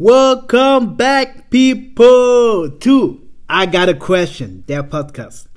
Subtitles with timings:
[0.00, 5.48] Welcome back, people, to I Got a Question, der Podcast.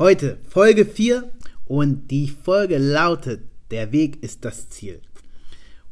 [0.00, 1.30] Heute Folge 4
[1.66, 5.00] und die Folge lautet, der Weg ist das Ziel.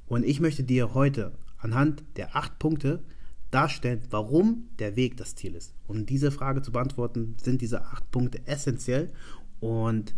[0.09, 3.04] Und ich möchte dir heute anhand der acht Punkte
[3.53, 5.72] darstellen, warum der Weg das Ziel ist.
[5.87, 9.12] Um diese Frage zu beantworten, sind diese acht Punkte essentiell
[9.60, 10.12] und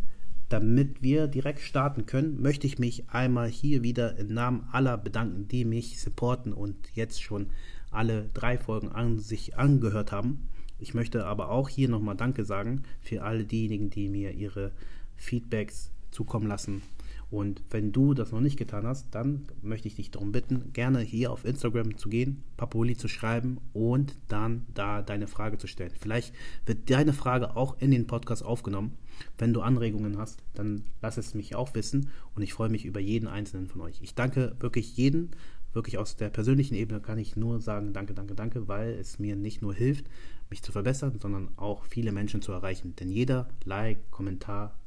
[0.48, 5.48] damit wir direkt starten können, möchte ich mich einmal hier wieder im Namen aller bedanken,
[5.48, 7.48] die mich supporten und jetzt schon
[7.94, 10.48] alle drei Folgen an sich angehört haben.
[10.78, 14.72] Ich möchte aber auch hier nochmal Danke sagen für alle diejenigen, die mir ihre
[15.16, 16.82] Feedbacks zukommen lassen.
[17.30, 21.00] Und wenn du das noch nicht getan hast, dann möchte ich dich darum bitten, gerne
[21.00, 25.90] hier auf Instagram zu gehen, Papuli zu schreiben und dann da deine Frage zu stellen.
[25.98, 26.32] Vielleicht
[26.64, 28.92] wird deine Frage auch in den Podcast aufgenommen.
[29.36, 33.00] Wenn du Anregungen hast, dann lass es mich auch wissen und ich freue mich über
[33.00, 33.98] jeden einzelnen von euch.
[34.00, 35.32] Ich danke wirklich jeden,
[35.74, 39.36] wirklich aus der persönlichen Ebene kann ich nur sagen, danke, danke, danke, weil es mir
[39.36, 40.06] nicht nur hilft,
[40.50, 42.94] mich zu verbessern, sondern auch viele Menschen zu erreichen.
[42.96, 44.78] Denn jeder Like, Kommentar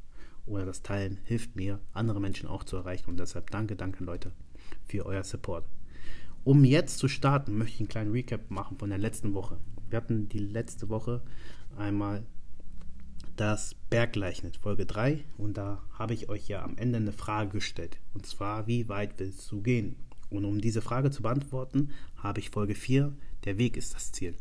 [0.46, 3.10] oder das Teilen hilft mir, andere Menschen auch zu erreichen.
[3.10, 4.32] Und deshalb danke, danke Leute
[4.86, 5.64] für euer Support.
[6.44, 9.58] Um jetzt zu starten, möchte ich einen kleinen Recap machen von der letzten Woche.
[9.90, 11.22] Wir hatten die letzte Woche
[11.76, 12.24] einmal
[13.36, 15.24] das Berggleichnis, Folge 3.
[15.36, 17.98] Und da habe ich euch ja am Ende eine Frage gestellt.
[18.14, 19.96] Und zwar, wie weit willst du gehen?
[20.30, 23.12] Und um diese Frage zu beantworten, habe ich Folge 4,
[23.44, 24.34] der Weg ist das Ziel,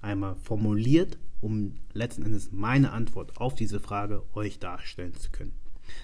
[0.00, 5.52] einmal formuliert, um letzten Endes meine Antwort auf diese Frage euch darstellen zu können.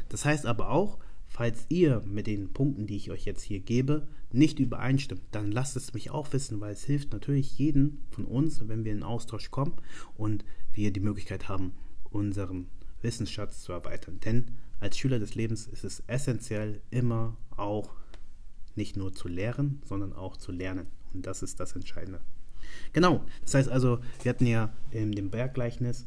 [0.09, 4.06] Das heißt aber auch, falls ihr mit den Punkten, die ich euch jetzt hier gebe,
[4.33, 8.67] nicht übereinstimmt, dann lasst es mich auch wissen, weil es hilft natürlich jeden von uns,
[8.69, 9.75] wenn wir in Austausch kommen
[10.17, 11.73] und wir die Möglichkeit haben,
[12.11, 12.67] unseren
[13.01, 14.20] Wissensschatz zu erweitern.
[14.25, 17.91] Denn als Schüler des Lebens ist es essentiell, immer auch
[18.77, 20.87] nicht nur zu lehren, sondern auch zu lernen.
[21.12, 22.20] Und das ist das Entscheidende.
[22.92, 26.06] Genau, das heißt also, wir hatten ja in dem Berggleichnis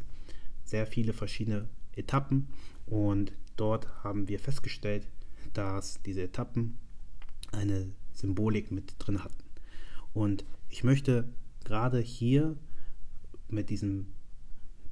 [0.63, 2.47] sehr viele verschiedene Etappen
[2.85, 5.07] und dort haben wir festgestellt,
[5.53, 6.78] dass diese Etappen
[7.51, 9.44] eine Symbolik mit drin hatten.
[10.13, 11.29] Und ich möchte
[11.63, 12.57] gerade hier
[13.50, 14.13] mit diesen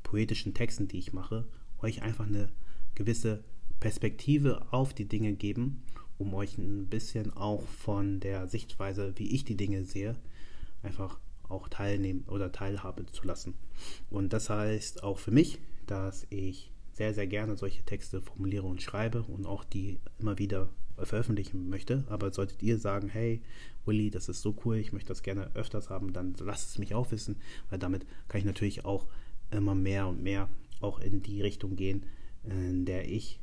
[0.04, 1.48] poetischen Texten, die ich mache,
[1.82, 2.50] euch einfach eine
[2.96, 3.44] gewisse
[3.80, 5.84] Perspektive auf die Dinge geben,
[6.18, 10.16] um euch ein bisschen auch von der Sichtweise, wie ich die Dinge sehe,
[10.82, 11.20] einfach
[11.50, 13.54] auch teilnehmen oder teilhabe zu lassen.
[14.10, 18.82] Und das heißt auch für mich, dass ich sehr, sehr gerne solche Texte formuliere und
[18.82, 22.04] schreibe und auch die immer wieder veröffentlichen möchte.
[22.08, 23.42] Aber solltet ihr sagen, hey,
[23.86, 26.94] Willi, das ist so cool, ich möchte das gerne öfters haben, dann lasst es mich
[26.94, 27.38] auch wissen,
[27.70, 29.08] weil damit kann ich natürlich auch
[29.52, 32.06] immer mehr und mehr auch in die Richtung gehen,
[32.44, 33.40] in der ich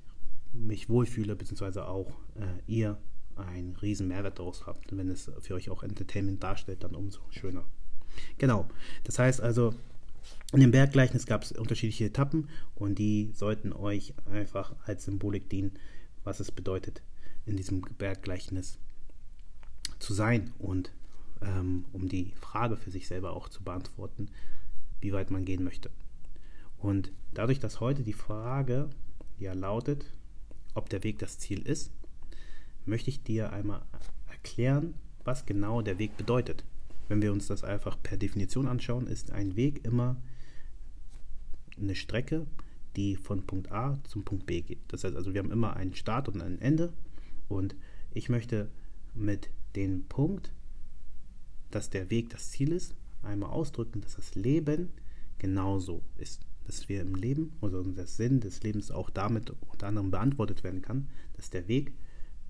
[0.52, 2.98] mich wohlfühle, beziehungsweise auch äh, ihr
[3.36, 4.96] einen riesen Mehrwert daraus habt.
[4.96, 7.64] wenn es für euch auch Entertainment darstellt, dann umso schöner.
[8.38, 8.68] Genau.
[9.04, 9.74] Das heißt also,
[10.52, 15.72] in dem Berggleichnis gab es unterschiedliche Etappen und die sollten euch einfach als Symbolik dienen,
[16.24, 17.02] was es bedeutet,
[17.46, 18.78] in diesem Berggleichnis
[19.98, 20.92] zu sein und
[21.40, 24.28] ähm, um die Frage für sich selber auch zu beantworten,
[25.00, 25.90] wie weit man gehen möchte.
[26.78, 28.90] Und dadurch, dass heute die Frage
[29.38, 30.04] ja lautet,
[30.80, 31.92] ob der Weg das Ziel ist,
[32.86, 33.82] möchte ich dir einmal
[34.30, 36.64] erklären, was genau der Weg bedeutet.
[37.08, 40.16] Wenn wir uns das einfach per Definition anschauen, ist ein Weg immer
[41.78, 42.46] eine Strecke,
[42.96, 44.80] die von Punkt A zum Punkt B geht.
[44.88, 46.94] Das heißt also, wir haben immer einen Start und ein Ende.
[47.48, 47.76] Und
[48.14, 48.70] ich möchte
[49.14, 50.50] mit dem Punkt,
[51.70, 54.88] dass der Weg das Ziel ist, einmal ausdrücken, dass das Leben
[55.38, 60.12] genauso ist dass wir im Leben oder der Sinn des Lebens auch damit unter anderem
[60.12, 61.92] beantwortet werden kann, dass der Weg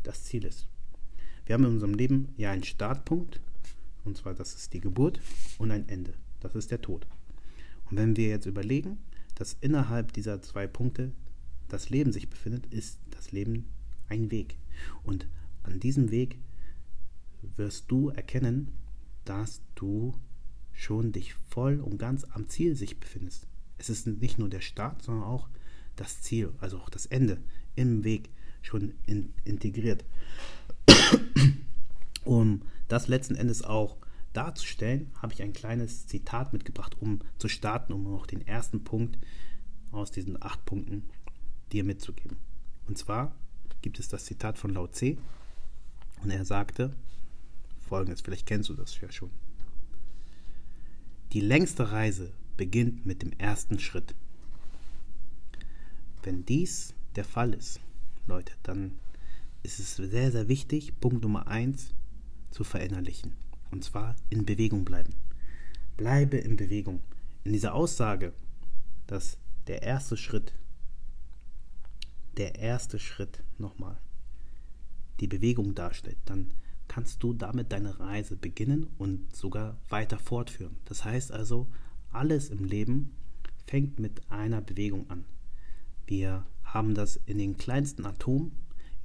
[0.02, 0.68] das Ziel ist.
[1.46, 3.40] Wir haben in unserem Leben ja einen Startpunkt,
[4.04, 5.22] und zwar das ist die Geburt,
[5.56, 7.06] und ein Ende, das ist der Tod.
[7.90, 8.98] Und wenn wir jetzt überlegen,
[9.36, 11.12] dass innerhalb dieser zwei Punkte
[11.68, 13.70] das Leben sich befindet, ist das Leben
[14.10, 14.58] ein Weg.
[15.02, 15.28] Und
[15.62, 16.36] an diesem Weg
[17.56, 18.68] wirst du erkennen,
[19.24, 20.12] dass du
[20.74, 23.49] schon dich voll und ganz am Ziel sich befindest
[23.80, 25.48] es ist nicht nur der Start, sondern auch
[25.96, 27.38] das Ziel, also auch das Ende
[27.76, 28.30] im Weg
[28.62, 30.04] schon in, integriert.
[32.24, 33.96] um das letzten Endes auch
[34.32, 39.18] darzustellen, habe ich ein kleines Zitat mitgebracht, um zu starten, um auch den ersten Punkt
[39.90, 41.08] aus diesen acht Punkten
[41.72, 42.36] dir mitzugeben.
[42.86, 43.34] Und zwar
[43.82, 45.16] gibt es das Zitat von Lao Tse
[46.22, 46.94] und er sagte
[47.88, 49.30] folgendes, vielleicht kennst du das ja schon.
[51.32, 54.14] Die längste Reise beginnt mit dem ersten Schritt.
[56.22, 57.80] Wenn dies der Fall ist,
[58.26, 58.98] Leute, dann
[59.62, 61.94] ist es sehr, sehr wichtig, Punkt Nummer eins
[62.50, 63.32] zu verinnerlichen.
[63.70, 65.14] Und zwar in Bewegung bleiben.
[65.96, 67.00] Bleibe in Bewegung.
[67.44, 68.34] In dieser Aussage,
[69.06, 70.52] dass der erste Schritt,
[72.36, 73.96] der erste Schritt nochmal,
[75.20, 76.52] die Bewegung darstellt, dann
[76.88, 80.76] kannst du damit deine Reise beginnen und sogar weiter fortführen.
[80.84, 81.66] Das heißt also,
[82.12, 83.10] alles im Leben
[83.66, 85.24] fängt mit einer Bewegung an.
[86.06, 88.52] Wir haben das in den kleinsten Atomen.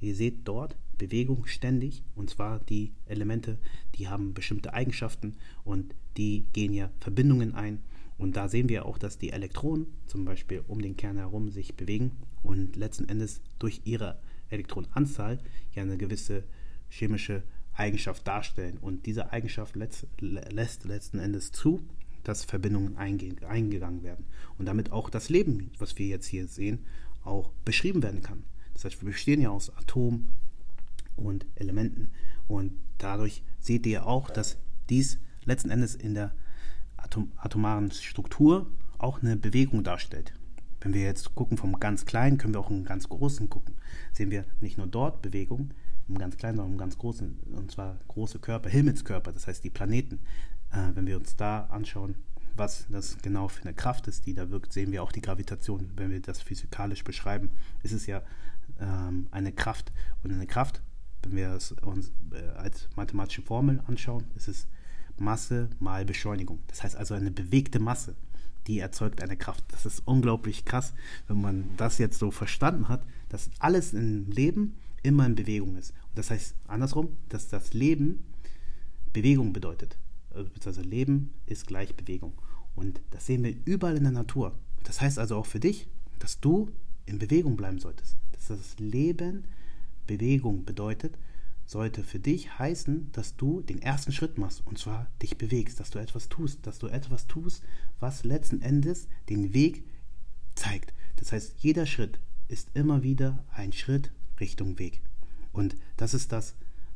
[0.00, 3.58] Ihr seht dort Bewegung ständig und zwar die Elemente,
[3.94, 7.80] die haben bestimmte Eigenschaften und die gehen ja Verbindungen ein.
[8.18, 11.76] Und da sehen wir auch, dass die Elektronen zum Beispiel um den Kern herum sich
[11.76, 12.12] bewegen
[12.42, 14.18] und letzten Endes durch ihre
[14.48, 15.38] Elektronenanzahl
[15.74, 16.44] ja eine gewisse
[16.88, 17.42] chemische
[17.74, 18.78] Eigenschaft darstellen.
[18.78, 21.82] Und diese Eigenschaft lässt, lässt letzten Endes zu,
[22.26, 24.26] dass Verbindungen eingegangen werden.
[24.58, 26.80] Und damit auch das Leben, was wir jetzt hier sehen,
[27.24, 28.42] auch beschrieben werden kann.
[28.74, 30.28] Das heißt, wir bestehen ja aus Atomen
[31.14, 32.10] und Elementen.
[32.48, 34.56] Und dadurch seht ihr auch, dass
[34.88, 36.34] dies letzten Endes in der
[36.96, 38.66] Atom atomaren Struktur
[38.98, 40.32] auch eine Bewegung darstellt.
[40.80, 43.74] Wenn wir jetzt gucken vom ganz Kleinen, können wir auch im ganz Großen gucken.
[44.12, 45.70] Sehen wir nicht nur dort Bewegung,
[46.08, 49.70] im ganz kleinen, sondern im ganz großen, und zwar große Körper, Himmelskörper, das heißt die
[49.70, 50.20] Planeten.
[50.70, 52.16] Äh, wenn wir uns da anschauen,
[52.56, 55.90] was das genau für eine Kraft ist, die da wirkt, sehen wir auch die Gravitation.
[55.96, 57.50] Wenn wir das physikalisch beschreiben,
[57.82, 58.22] ist es ja
[58.80, 59.92] ähm, eine Kraft.
[60.22, 60.80] Und eine Kraft,
[61.22, 64.66] wenn wir es uns äh, als mathematische Formel anschauen, ist es
[65.18, 66.58] Masse mal Beschleunigung.
[66.68, 68.14] Das heißt also eine bewegte Masse,
[68.66, 69.64] die erzeugt eine Kraft.
[69.68, 70.92] Das ist unglaublich krass,
[71.28, 75.90] wenn man das jetzt so verstanden hat, dass alles im Leben immer in Bewegung ist.
[75.90, 78.24] Und das heißt andersrum, dass das Leben
[79.12, 79.96] Bewegung bedeutet.
[80.36, 82.34] Also Leben ist gleich Bewegung.
[82.74, 84.58] Und das sehen wir überall in der Natur.
[84.84, 85.88] Das heißt also auch für dich,
[86.18, 86.70] dass du
[87.06, 88.16] in Bewegung bleiben solltest.
[88.32, 89.44] Dass das Leben
[90.06, 91.18] Bewegung bedeutet,
[91.66, 95.90] sollte für dich heißen, dass du den ersten Schritt machst und zwar dich bewegst, dass
[95.90, 97.62] du etwas tust, dass du etwas tust,
[97.98, 99.84] was letzten Endes den Weg
[100.54, 100.94] zeigt.
[101.16, 105.00] Das heißt, jeder Schritt ist immer wieder ein Schritt Richtung Weg.
[105.52, 106.54] Und das ist das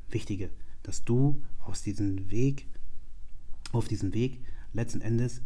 [0.08, 0.50] Wichtige,
[0.82, 2.66] dass du aus diesem Weg,
[3.72, 4.40] auf diesem Weg
[4.72, 5.42] letzten Endes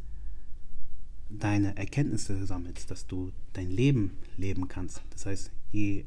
[1.28, 5.02] deine Erkenntnisse sammelst, dass du dein Leben leben kannst.
[5.10, 6.04] Das heißt, je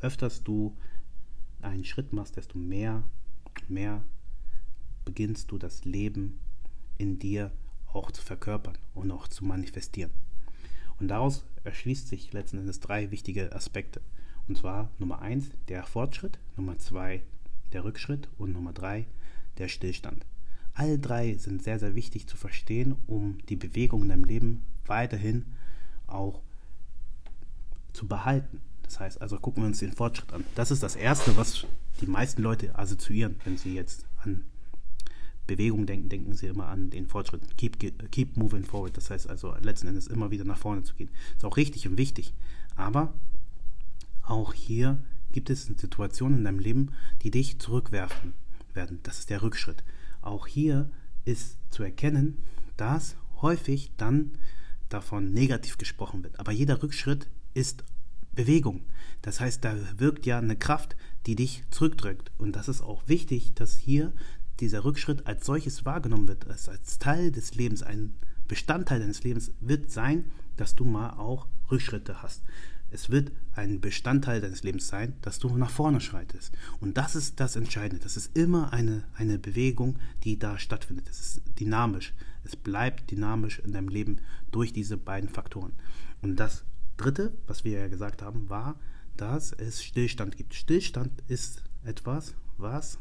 [0.00, 0.76] öfters du
[1.60, 3.02] einen Schritt machst, desto mehr,
[3.68, 4.02] mehr
[5.04, 6.38] beginnst du das Leben
[6.98, 7.52] in dir
[7.92, 10.10] auch zu verkörpern und auch zu manifestieren.
[10.98, 14.00] Und daraus erschließt sich letzten Endes drei wichtige Aspekte.
[14.48, 17.22] Und zwar Nummer eins der Fortschritt, Nummer zwei
[17.72, 19.06] der Rückschritt und Nummer drei
[19.58, 20.26] der Stillstand.
[20.80, 25.44] All drei sind sehr, sehr wichtig zu verstehen, um die Bewegung in deinem Leben weiterhin
[26.06, 26.40] auch
[27.92, 28.62] zu behalten.
[28.84, 30.42] Das heißt, also gucken wir uns den Fortschritt an.
[30.54, 31.66] Das ist das Erste, was
[32.00, 34.46] die meisten Leute assoziieren, wenn sie jetzt an
[35.46, 37.58] Bewegung denken, denken sie immer an den Fortschritt.
[37.58, 38.96] Keep, keep moving forward.
[38.96, 41.10] Das heißt also letzten Endes immer wieder nach vorne zu gehen.
[41.36, 42.32] Ist auch richtig und wichtig.
[42.74, 43.12] Aber
[44.22, 44.98] auch hier
[45.32, 48.32] gibt es Situationen in deinem Leben, die dich zurückwerfen
[48.72, 49.00] werden.
[49.02, 49.84] Das ist der Rückschritt.
[50.22, 50.90] Auch hier
[51.24, 52.38] ist zu erkennen,
[52.76, 54.32] dass häufig dann
[54.88, 56.38] davon negativ gesprochen wird.
[56.38, 57.84] Aber jeder Rückschritt ist
[58.32, 58.82] Bewegung.
[59.22, 60.96] Das heißt, da wirkt ja eine Kraft,
[61.26, 62.32] die dich zurückdrückt.
[62.38, 64.12] Und das ist auch wichtig, dass hier
[64.60, 68.14] dieser Rückschritt als solches wahrgenommen wird, als, als Teil des Lebens, ein
[68.46, 72.42] Bestandteil deines Lebens wird sein, dass du mal auch Rückschritte hast.
[72.90, 76.52] Es wird ein Bestandteil deines Lebens sein, dass du nach vorne schreitest.
[76.80, 78.02] Und das ist das Entscheidende.
[78.02, 81.08] Das ist immer eine, eine Bewegung, die da stattfindet.
[81.08, 82.14] Es ist dynamisch.
[82.44, 84.18] Es bleibt dynamisch in deinem Leben
[84.50, 85.72] durch diese beiden Faktoren.
[86.22, 86.64] Und das
[86.96, 88.78] Dritte, was wir ja gesagt haben, war,
[89.16, 90.54] dass es Stillstand gibt.
[90.54, 92.98] Stillstand ist etwas, was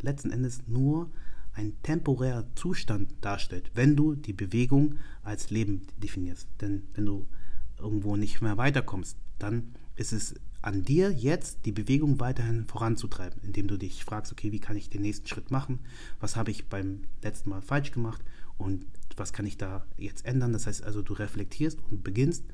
[0.00, 1.10] letzten Endes nur
[1.54, 6.48] ein temporärer Zustand darstellt, wenn du die Bewegung als Leben definierst.
[6.60, 7.26] Denn wenn du
[7.78, 13.66] irgendwo nicht mehr weiterkommst, dann ist es an dir jetzt die Bewegung weiterhin voranzutreiben, indem
[13.66, 15.80] du dich fragst, okay, wie kann ich den nächsten Schritt machen?
[16.20, 18.22] Was habe ich beim letzten Mal falsch gemacht
[18.58, 20.52] und was kann ich da jetzt ändern?
[20.52, 22.44] Das heißt also, du reflektierst und beginnst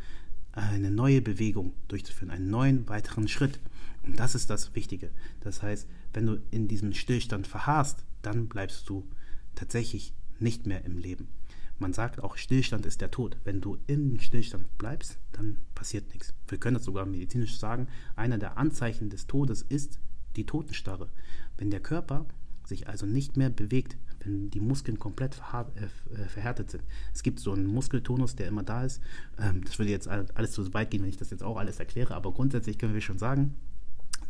[0.52, 3.61] eine neue Bewegung durchzuführen, einen neuen weiteren Schritt.
[4.04, 5.11] Und das ist das Wichtige.
[5.40, 9.07] Das heißt, wenn du in diesem Stillstand verharrst, dann bleibst du
[9.54, 11.28] tatsächlich nicht mehr im Leben.
[11.79, 13.37] Man sagt auch, Stillstand ist der Tod.
[13.45, 16.35] Wenn du im Stillstand bleibst, dann passiert nichts.
[16.49, 17.89] Wir können das sogar medizinisch sagen.
[18.17, 20.01] Einer der Anzeichen des Todes ist
[20.37, 21.09] die Totenstarre.
[21.57, 22.27] Wenn der Körper
[22.65, 26.85] sich also nicht mehr bewegt, wenn die Muskeln komplett äh, äh, verhärtet sind.
[27.15, 29.01] Es gibt so einen Muskeltonus, der immer da ist.
[29.39, 32.15] Ähm, das würde jetzt alles zu weit gehen, wenn ich das jetzt auch alles erkläre,
[32.15, 33.55] aber grundsätzlich können wir schon sagen,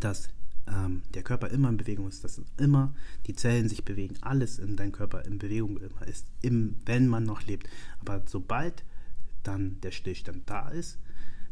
[0.01, 0.29] dass
[0.73, 2.95] ähm, der Körper immer in Bewegung ist, dass immer
[3.27, 7.43] die Zellen sich bewegen, alles in deinem Körper in Bewegung ist, im, wenn man noch
[7.47, 7.69] lebt.
[8.01, 8.85] Aber sobald
[9.43, 10.99] dann der Stillstand da ist,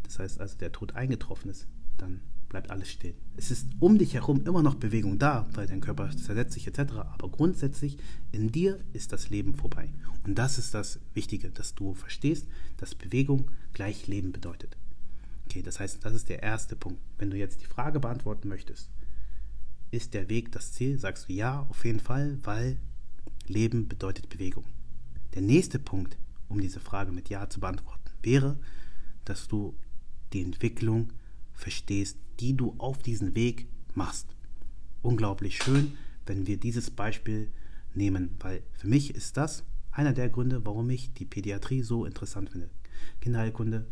[0.02, 1.66] das heißt also der Tod eingetroffen ist,
[1.98, 3.14] dann bleibt alles still.
[3.36, 6.92] Es ist um dich herum immer noch Bewegung da, weil dein Körper zersetzt sich etc.
[6.92, 7.98] Aber grundsätzlich
[8.32, 9.92] in dir ist das Leben vorbei.
[10.24, 12.46] Und das ist das Wichtige, dass du verstehst,
[12.76, 14.76] dass Bewegung gleich Leben bedeutet.
[15.46, 17.00] Okay, das heißt, das ist der erste Punkt.
[17.18, 18.90] Wenn du jetzt die Frage beantworten möchtest,
[19.96, 20.98] ist der Weg das Ziel?
[20.98, 22.78] Sagst du ja, auf jeden Fall, weil
[23.46, 24.64] Leben bedeutet Bewegung.
[25.34, 28.58] Der nächste Punkt, um diese Frage mit Ja zu beantworten, wäre,
[29.24, 29.74] dass du
[30.32, 31.12] die Entwicklung
[31.54, 34.28] verstehst, die du auf diesen Weg machst.
[35.02, 37.50] Unglaublich schön, wenn wir dieses Beispiel
[37.94, 42.50] nehmen, weil für mich ist das einer der Gründe, warum ich die Pädiatrie so interessant
[42.50, 42.68] finde.
[43.20, 43.86] Kinderheilkunde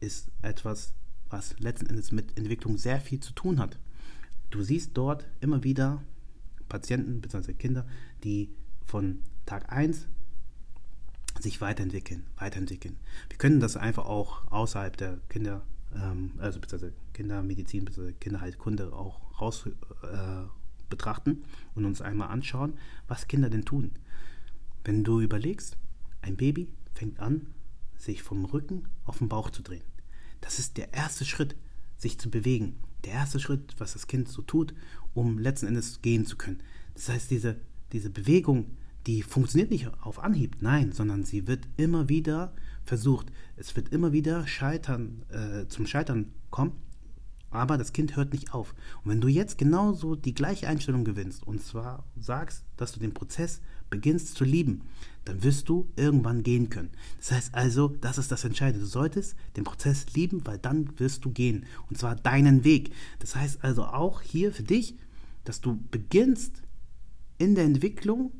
[0.00, 0.94] ist etwas,
[1.28, 3.78] was letzten Endes mit Entwicklung sehr viel zu tun hat.
[4.50, 6.02] Du siehst dort immer wieder
[6.68, 7.54] Patienten bzw.
[7.54, 7.86] Kinder,
[8.24, 8.50] die
[8.84, 10.06] von Tag 1
[11.38, 12.96] sich weiterentwickeln, weiterentwickeln.
[13.28, 15.62] Wir können das einfach auch außerhalb der Kinder,
[15.94, 20.46] ähm, also beziehungsweise Kindermedizin, beziehungsweise Kinderheilkunde auch raus äh,
[20.88, 22.74] betrachten und uns einmal anschauen,
[23.06, 23.92] was Kinder denn tun.
[24.84, 25.76] Wenn du überlegst,
[26.20, 27.46] ein Baby fängt an,
[27.96, 29.84] sich vom Rücken auf den Bauch zu drehen.
[30.40, 31.54] Das ist der erste Schritt,
[31.96, 32.76] sich zu bewegen.
[33.04, 34.74] Der erste Schritt, was das Kind so tut,
[35.14, 36.62] um letzten Endes gehen zu können.
[36.94, 37.56] Das heißt, diese,
[37.92, 38.76] diese Bewegung,
[39.06, 42.52] die funktioniert nicht auf Anhieb, nein, sondern sie wird immer wieder
[42.84, 43.32] versucht.
[43.56, 46.72] Es wird immer wieder scheitern, äh, zum Scheitern kommen,
[47.50, 48.74] aber das Kind hört nicht auf.
[49.02, 53.14] Und wenn du jetzt genauso die gleiche Einstellung gewinnst und zwar sagst, dass du den
[53.14, 54.82] Prozess beginnst zu lieben,
[55.24, 56.90] dann wirst du irgendwann gehen können.
[57.18, 58.80] Das heißt also, das ist das Entscheidende.
[58.80, 61.66] Du solltest den Prozess lieben, weil dann wirst du gehen.
[61.88, 62.92] Und zwar deinen Weg.
[63.18, 64.96] Das heißt also auch hier für dich,
[65.44, 66.62] dass du beginnst
[67.38, 68.32] in der Entwicklung,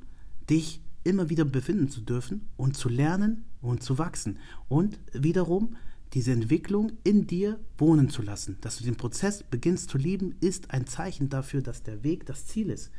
[0.49, 4.39] dich immer wieder befinden zu dürfen und zu lernen und zu wachsen.
[4.69, 5.77] Und wiederum
[6.13, 8.59] diese Entwicklung in dir wohnen zu lassen.
[8.61, 12.47] Dass du den Prozess beginnst zu lieben, ist ein Zeichen dafür, dass der Weg das
[12.47, 12.91] Ziel ist.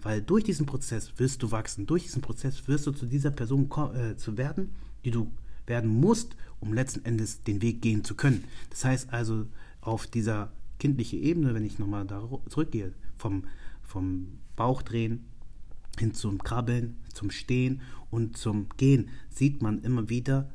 [0.00, 1.86] Weil durch diesen Prozess wirst du wachsen.
[1.86, 4.70] Durch diesen Prozess wirst du zu dieser Person äh, zu werden,
[5.04, 5.30] die du
[5.66, 8.44] werden musst, um letzten Endes den Weg gehen zu können.
[8.70, 9.46] Das heißt also,
[9.80, 13.44] auf dieser kindlichen Ebene, wenn ich nochmal da zurückgehe, vom,
[13.82, 15.24] vom Bauchdrehen
[15.98, 20.50] hin zum Krabbeln, zum Stehen und zum Gehen, sieht man immer wieder,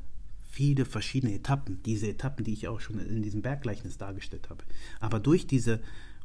[0.58, 4.64] viele verschiedene Etappen, diese Etappen, die ich auch schon in diesem Berggleichnis dargestellt habe.
[5.00, 5.82] Aber durch diese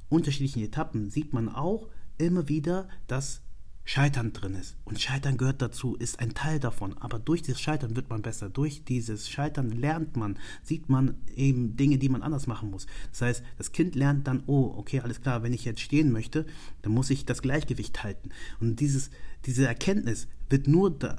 [0.09, 3.43] unterschiedlichen Etappen sieht man auch immer wieder, dass
[3.85, 4.77] Scheitern drin ist.
[4.87, 6.97] Und Scheitern gehört dazu, ist ein Teil davon.
[6.97, 8.49] Aber durch dieses Scheitern wird man besser.
[8.49, 12.87] Durch dieses Scheitern lernt man, sieht man eben Dinge, die man anders machen muss.
[13.11, 16.47] Das heißt, das Kind lernt dann, oh, okay, alles klar, wenn ich jetzt stehen möchte,
[16.81, 18.31] dann muss ich das Gleichgewicht halten.
[18.61, 19.11] Und dieses,
[19.45, 21.19] diese Erkenntnis wird nur da,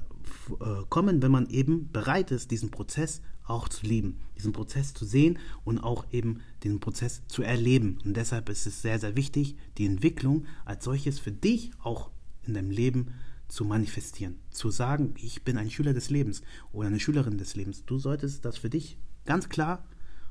[0.90, 5.40] kommen, wenn man eben bereit ist, diesen Prozess auch zu lieben, diesen Prozess zu sehen
[5.64, 8.00] und auch eben den Prozess zu erleben.
[8.06, 12.10] Und deshalb ist es sehr, sehr wichtig, die Entwicklung als solches für dich auch
[12.46, 13.14] in deinem Leben
[13.48, 14.40] zu manifestieren.
[14.50, 17.86] Zu sagen, ich bin ein Schüler des Lebens oder eine Schülerin des Lebens.
[17.86, 19.86] Du solltest das für dich ganz klar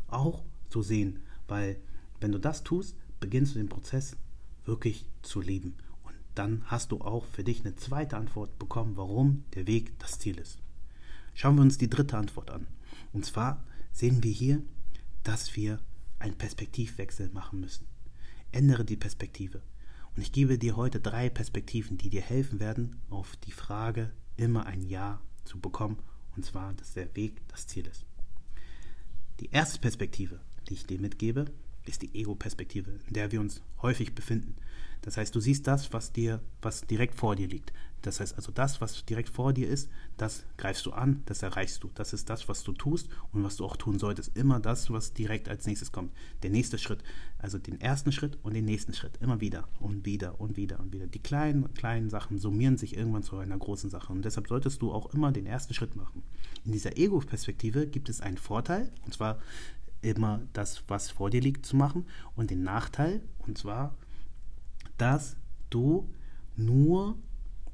[0.09, 1.79] auch so sehen, weil
[2.21, 4.17] wenn du das tust, beginnst du den Prozess
[4.65, 5.75] wirklich zu lieben
[6.35, 10.39] dann hast du auch für dich eine zweite Antwort bekommen, warum der Weg das Ziel
[10.39, 10.59] ist.
[11.35, 12.67] Schauen wir uns die dritte Antwort an.
[13.13, 14.63] Und zwar sehen wir hier,
[15.23, 15.81] dass wir
[16.19, 17.87] einen Perspektivwechsel machen müssen.
[18.51, 19.63] Ändere die Perspektive.
[20.15, 24.67] Und ich gebe dir heute drei Perspektiven, die dir helfen werden, auf die Frage immer
[24.67, 25.99] ein Ja zu bekommen.
[26.37, 28.05] Und zwar, dass der Weg das Ziel ist.
[29.41, 31.47] Die erste Perspektive, die ich dir mitgebe,
[31.85, 34.55] ist die Ego-Perspektive, in der wir uns häufig befinden.
[35.03, 37.73] Das heißt, du siehst das, was dir, was direkt vor dir liegt.
[38.03, 41.85] Das heißt also, das, was direkt vor dir ist, das greifst du an, das erreichst
[41.85, 41.91] du.
[41.95, 44.37] Das ist das, was du tust und was du auch tun solltest.
[44.37, 46.13] Immer das, was direkt als nächstes kommt.
[46.43, 47.03] Der nächste Schritt,
[47.39, 49.19] also den ersten Schritt und den nächsten Schritt.
[49.21, 51.07] Immer wieder und wieder und wieder und wieder.
[51.07, 54.13] Die kleinen, kleinen Sachen summieren sich irgendwann zu einer großen Sache.
[54.13, 56.25] Und deshalb solltest du auch immer den ersten Schritt machen.
[56.65, 59.39] In dieser Ego-Perspektive gibt es einen Vorteil, und zwar
[60.01, 63.95] immer das, was vor dir liegt, zu machen und den Nachteil, und zwar
[65.03, 65.37] dass
[65.69, 66.09] du
[66.55, 67.19] nur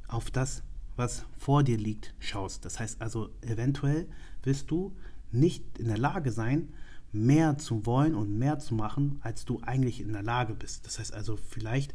[0.06, 0.62] auf das,
[0.96, 2.64] was vor dir liegt, schaust.
[2.64, 4.08] Das heißt also, eventuell
[4.42, 4.96] wirst du
[5.30, 6.72] nicht in der Lage sein,
[7.12, 10.86] mehr zu wollen und mehr zu machen, als du eigentlich in der Lage bist.
[10.86, 11.94] Das heißt also, vielleicht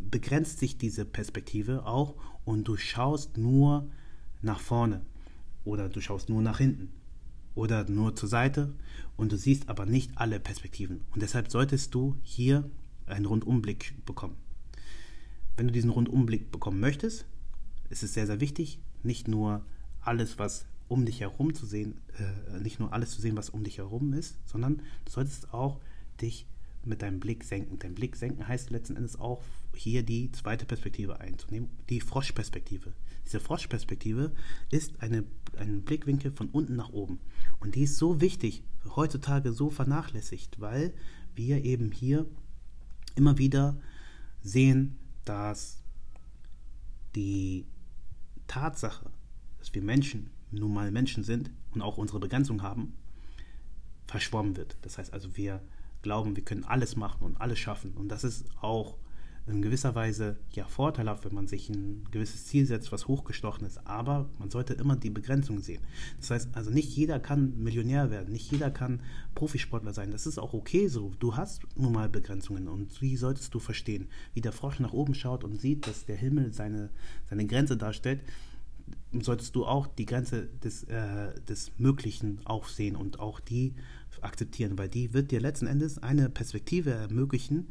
[0.00, 3.88] begrenzt sich diese Perspektive auch und du schaust nur
[4.42, 5.02] nach vorne
[5.64, 6.90] oder du schaust nur nach hinten
[7.54, 8.74] oder nur zur Seite
[9.16, 11.02] und du siehst aber nicht alle Perspektiven.
[11.12, 12.68] Und deshalb solltest du hier
[13.06, 14.43] einen Rundumblick bekommen.
[15.56, 17.26] Wenn du diesen Rundumblick bekommen möchtest,
[17.90, 19.64] ist es sehr, sehr wichtig, nicht nur
[20.00, 23.64] alles, was um dich herum zu sehen, äh, nicht nur alles zu sehen, was um
[23.64, 25.80] dich herum ist, sondern du solltest auch
[26.20, 26.46] dich
[26.84, 27.78] mit deinem Blick senken.
[27.78, 29.42] Dein Blick senken heißt letzten Endes auch
[29.74, 32.92] hier die zweite Perspektive einzunehmen, die Froschperspektive.
[33.24, 34.32] Diese Froschperspektive
[34.70, 35.24] ist eine,
[35.56, 37.18] ein Blickwinkel von unten nach oben.
[37.60, 38.62] Und die ist so wichtig,
[38.96, 40.92] heutzutage so vernachlässigt, weil
[41.34, 42.26] wir eben hier
[43.16, 43.80] immer wieder
[44.42, 45.82] sehen, dass
[47.14, 47.66] die
[48.46, 49.10] Tatsache,
[49.58, 52.94] dass wir Menschen nun mal Menschen sind und auch unsere Begrenzung haben,
[54.06, 54.76] verschwommen wird.
[54.82, 55.62] Das heißt also, wir
[56.02, 57.94] glauben, wir können alles machen und alles schaffen.
[57.94, 58.96] Und das ist auch
[59.46, 63.86] in gewisser Weise ja vorteilhaft, wenn man sich ein gewisses Ziel setzt, was hochgestochen ist.
[63.86, 65.82] Aber man sollte immer die Begrenzung sehen.
[66.18, 69.02] Das heißt also, nicht jeder kann Millionär werden, nicht jeder kann
[69.34, 70.10] Profisportler sein.
[70.10, 71.12] Das ist auch okay so.
[71.18, 74.08] Du hast nun mal Begrenzungen und die solltest du verstehen.
[74.32, 76.88] Wie der Frosch nach oben schaut und sieht, dass der Himmel seine,
[77.28, 78.22] seine Grenze darstellt,
[79.12, 83.74] solltest du auch die Grenze des, äh, des Möglichen auch sehen und auch die
[84.20, 87.68] akzeptieren, weil die wird dir letzten Endes eine Perspektive ermöglichen,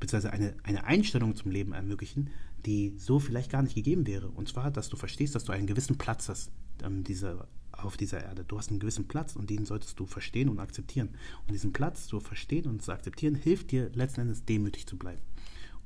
[0.00, 2.30] beziehungsweise eine, eine Einstellung zum Leben ermöglichen,
[2.66, 4.28] die so vielleicht gar nicht gegeben wäre.
[4.28, 6.50] Und zwar, dass du verstehst, dass du einen gewissen Platz hast
[6.82, 8.44] ähm, diese, auf dieser Erde.
[8.44, 11.10] Du hast einen gewissen Platz und den solltest du verstehen und akzeptieren.
[11.46, 15.22] Und diesen Platz zu verstehen und zu akzeptieren, hilft dir letzten Endes demütig zu bleiben.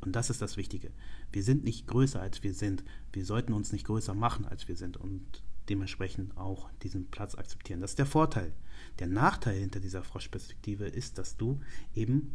[0.01, 0.91] Und das ist das Wichtige.
[1.33, 2.85] Wir sind nicht größer, als wir sind.
[3.13, 4.97] Wir sollten uns nicht größer machen, als wir sind.
[4.97, 7.81] Und dementsprechend auch diesen Platz akzeptieren.
[7.81, 8.53] Das ist der Vorteil.
[8.99, 11.61] Der Nachteil hinter dieser Froschperspektive ist, dass du
[11.95, 12.35] eben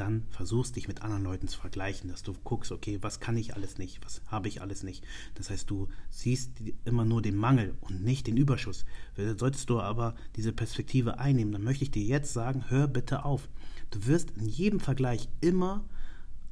[0.00, 3.54] dann versuchst, dich mit anderen Leuten zu vergleichen, dass du guckst, okay, was kann ich
[3.54, 5.04] alles nicht, was habe ich alles nicht.
[5.34, 6.52] Das heißt, du siehst
[6.84, 8.86] immer nur den Mangel und nicht den Überschuss.
[9.36, 13.48] Solltest du aber diese Perspektive einnehmen, dann möchte ich dir jetzt sagen, hör bitte auf.
[13.90, 15.84] Du wirst in jedem Vergleich immer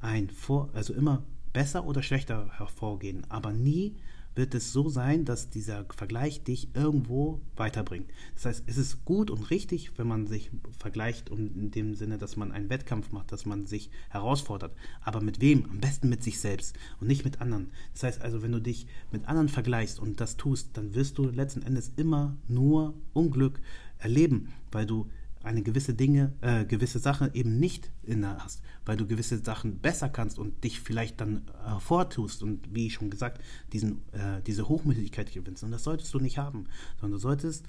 [0.00, 3.97] ein Vor, also immer besser oder schlechter hervorgehen, aber nie
[4.38, 8.09] wird es so sein, dass dieser Vergleich dich irgendwo weiterbringt.
[8.37, 12.17] Das heißt, es ist gut und richtig, wenn man sich vergleicht und in dem Sinne,
[12.17, 14.75] dass man einen Wettkampf macht, dass man sich herausfordert.
[15.02, 15.67] Aber mit wem?
[15.69, 17.71] Am besten mit sich selbst und nicht mit anderen.
[17.93, 21.25] Das heißt also, wenn du dich mit anderen vergleichst und das tust, dann wirst du
[21.25, 23.60] letzten Endes immer nur Unglück
[23.99, 25.10] erleben, weil du
[25.49, 30.08] eine gewisse Dinge, äh, gewisse Sache eben nicht inne hast, weil du gewisse Sachen besser
[30.08, 35.65] kannst und dich vielleicht dann hervortust und wie schon gesagt, diesen, äh, diese Hochmütigkeit gewinnst.
[35.65, 36.67] Und das solltest du nicht haben,
[37.00, 37.65] sondern du solltest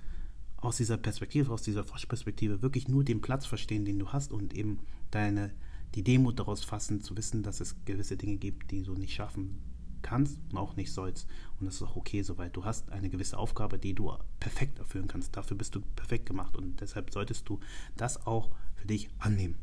[0.58, 4.54] aus dieser Perspektive, aus dieser Forschperspektive wirklich nur den Platz verstehen, den du hast und
[4.54, 5.52] eben deine,
[5.96, 9.58] die Demut daraus fassen, zu wissen, dass es gewisse Dinge gibt, die du nicht schaffen
[10.02, 11.28] kannst und auch nicht sollst.
[11.60, 12.56] Und das ist auch okay soweit.
[12.56, 15.36] Du hast eine gewisse Aufgabe, die du perfekt erfüllen kannst.
[15.36, 17.60] Dafür bist du perfekt gemacht und deshalb solltest du
[17.98, 19.56] das auch für dich annehmen.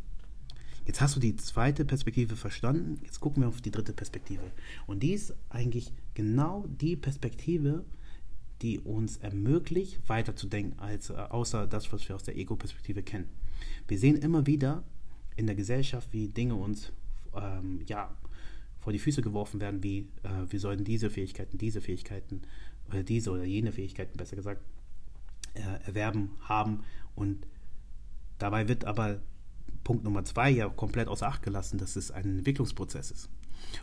[0.87, 3.01] Jetzt hast du die zweite Perspektive verstanden.
[3.03, 4.53] Jetzt gucken wir auf die dritte Perspektive.
[4.87, 7.85] Und die ist eigentlich genau die Perspektive,
[8.63, 13.29] die uns ermöglicht, weiterzudenken, als äh, außer das, was wir aus der Ego-Perspektive kennen.
[13.89, 14.85] Wir sehen immer wieder
[15.35, 16.93] in der Gesellschaft, wie Dinge uns
[17.35, 18.11] ähm, ja,
[18.87, 22.43] vor die Füße geworfen werden, wie äh, wir sollten diese Fähigkeiten, diese Fähigkeiten
[22.89, 24.63] oder diese oder jene Fähigkeiten, besser gesagt,
[25.55, 26.85] äh, erwerben, haben.
[27.17, 27.49] Und
[28.39, 29.21] dabei wird aber
[29.83, 33.29] Punkt Nummer zwei ja komplett außer Acht gelassen, dass es ein Entwicklungsprozess ist.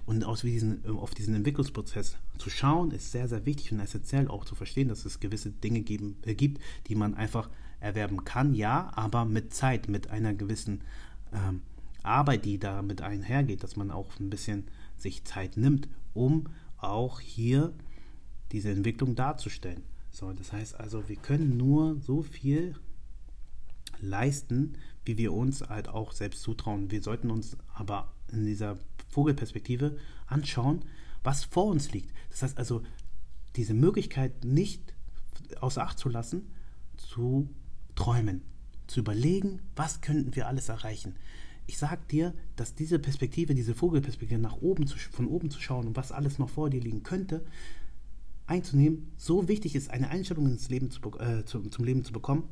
[0.05, 4.45] Und aus diesen, auf diesen Entwicklungsprozess zu schauen, ist sehr, sehr wichtig und essentiell auch
[4.45, 7.49] zu verstehen, dass es gewisse Dinge geben, äh, gibt, die man einfach
[7.81, 10.79] erwerben kann, ja, aber mit Zeit, mit einer gewissen
[11.33, 11.61] ähm,
[12.03, 14.69] Arbeit, die damit einhergeht, dass man auch ein bisschen
[15.03, 17.73] sich Zeit nimmt, um auch hier
[18.51, 19.83] diese Entwicklung darzustellen.
[20.11, 22.75] So, das heißt also, wir können nur so viel
[23.99, 26.91] leisten, wie wir uns halt auch selbst zutrauen.
[26.91, 28.77] Wir sollten uns aber in dieser
[29.09, 30.85] Vogelperspektive anschauen,
[31.23, 32.11] was vor uns liegt.
[32.29, 32.83] Das heißt also,
[33.55, 34.93] diese Möglichkeit nicht
[35.59, 36.51] außer Acht zu lassen,
[36.97, 37.49] zu
[37.95, 38.41] träumen,
[38.87, 41.15] zu überlegen, was könnten wir alles erreichen
[41.65, 45.87] ich sag dir, dass diese Perspektive, diese Vogelperspektive nach oben zu, von oben zu schauen
[45.87, 47.45] und was alles noch vor dir liegen könnte,
[48.45, 52.49] einzunehmen, so wichtig ist, eine Einstellung ins Leben zu, äh, zum, zum Leben zu bekommen,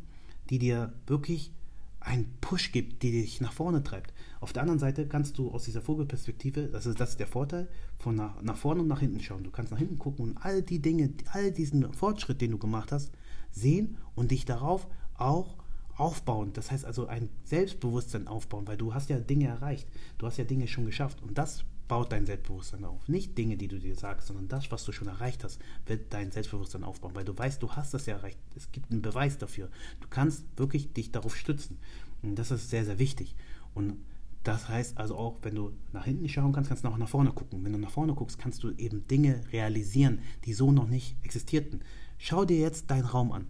[0.49, 1.51] die dir wirklich
[1.99, 4.13] einen Push gibt, die dich nach vorne treibt.
[4.39, 7.67] Auf der anderen Seite kannst du aus dieser Vogelperspektive, das ist, das ist der Vorteil,
[7.99, 9.43] von nach, nach vorne und nach hinten schauen.
[9.43, 12.91] Du kannst nach hinten gucken und all die Dinge, all diesen Fortschritt, den du gemacht
[12.91, 13.11] hast,
[13.51, 15.57] sehen und dich darauf auch
[16.01, 16.51] aufbauen.
[16.53, 19.87] Das heißt also ein Selbstbewusstsein aufbauen, weil du hast ja Dinge erreicht.
[20.17, 23.07] Du hast ja Dinge schon geschafft und das baut dein Selbstbewusstsein auf.
[23.07, 26.31] Nicht Dinge, die du dir sagst, sondern das, was du schon erreicht hast, wird dein
[26.31, 28.39] Selbstbewusstsein aufbauen, weil du weißt, du hast das ja erreicht.
[28.55, 29.69] Es gibt einen Beweis dafür.
[29.99, 31.77] Du kannst wirklich dich darauf stützen.
[32.23, 33.35] Und das ist sehr, sehr wichtig.
[33.75, 33.97] Und
[34.43, 37.31] das heißt also auch, wenn du nach hinten schauen kannst, kannst du auch nach vorne
[37.31, 37.63] gucken.
[37.63, 41.81] Wenn du nach vorne guckst, kannst du eben Dinge realisieren, die so noch nicht existierten.
[42.17, 43.47] Schau dir jetzt deinen Raum an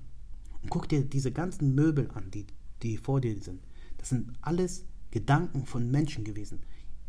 [0.64, 2.46] und guck dir diese ganzen Möbel an, die,
[2.82, 3.62] die vor dir sind.
[3.98, 6.60] Das sind alles Gedanken von Menschen gewesen.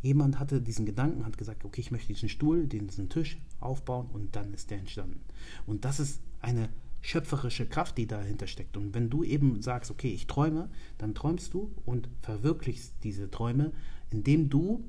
[0.02, 4.34] Jemand hatte diesen Gedanken, hat gesagt, okay, ich möchte diesen Stuhl, diesen Tisch aufbauen und
[4.34, 5.20] dann ist der entstanden.
[5.64, 6.68] Und das ist eine
[7.00, 8.76] schöpferische Kraft, die dahinter steckt.
[8.76, 13.72] Und wenn du eben sagst, okay, ich träume, dann träumst du und verwirklichst diese Träume,
[14.10, 14.84] indem du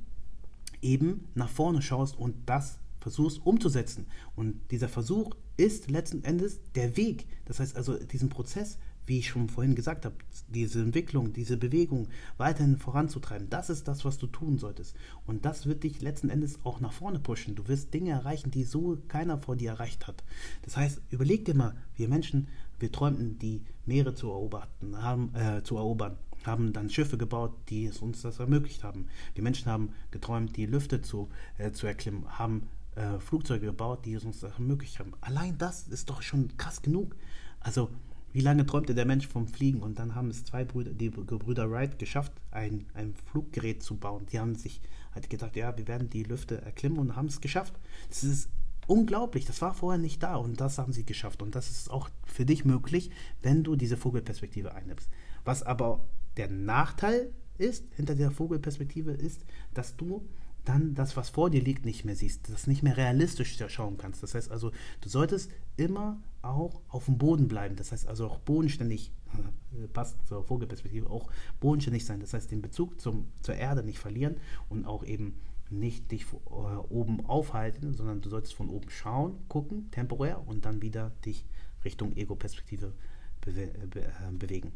[0.82, 4.08] eben nach vorne schaust und das versuchst umzusetzen.
[4.36, 7.28] Und dieser Versuch ist letzten Endes der Weg.
[7.46, 10.16] Das heißt also, diesen Prozess wie ich schon vorhin gesagt habe,
[10.48, 14.96] diese Entwicklung, diese Bewegung weiterhin voranzutreiben, das ist das, was du tun solltest.
[15.26, 17.56] Und das wird dich letzten Endes auch nach vorne pushen.
[17.56, 20.24] Du wirst Dinge erreichen, die so keiner vor dir erreicht hat.
[20.62, 22.48] Das heißt, überleg dir mal, wir Menschen,
[22.80, 27.86] wir träumten, die Meere zu erobern, haben, äh, zu erobern, haben dann Schiffe gebaut, die
[27.86, 29.08] es uns das ermöglicht haben.
[29.36, 34.15] Die Menschen haben geträumt, die Lüfte zu, äh, zu erklimmen, haben äh, Flugzeuge gebaut, die
[34.15, 35.13] uns das ermöglicht haben.
[35.21, 37.15] Allein das ist doch schon krass genug.
[37.60, 37.89] Also
[38.34, 39.82] wie lange träumte der Mensch vom Fliegen?
[39.82, 44.25] Und dann haben es zwei Brüder, die Gebrüder Wright geschafft, ein, ein Fluggerät zu bauen.
[44.32, 44.82] Die haben sich
[45.13, 47.73] halt gedacht, ja, wir werden die Lüfte erklimmen und haben es geschafft.
[48.10, 48.49] Das ist
[48.88, 51.43] unglaublich, das war vorher nicht da und das haben sie geschafft.
[51.43, 53.12] Und das ist auch für dich möglich,
[53.43, 55.10] wenn du diese Vogelperspektive einnimmst.
[55.45, 56.03] Was aber
[56.38, 60.27] der Nachteil ist, hinter der Vogelperspektive, ist, dass du
[60.65, 64.23] dann das, was vor dir liegt, nicht mehr siehst, das nicht mehr realistisch schauen kannst.
[64.23, 64.71] Das heißt also,
[65.02, 67.76] du solltest immer auch auf dem Boden bleiben.
[67.76, 69.12] Das heißt also auch bodenständig,
[69.93, 72.19] passt zur Vogelperspektive, auch bodenständig sein.
[72.19, 74.38] Das heißt, den Bezug zum, zur Erde nicht verlieren
[74.69, 75.36] und auch eben
[75.69, 80.82] nicht dich äh, oben aufhalten, sondern du solltest von oben schauen, gucken, temporär und dann
[80.82, 81.45] wieder dich
[81.84, 82.93] Richtung Ego-Perspektive
[83.41, 84.71] bewe be äh, bewegen.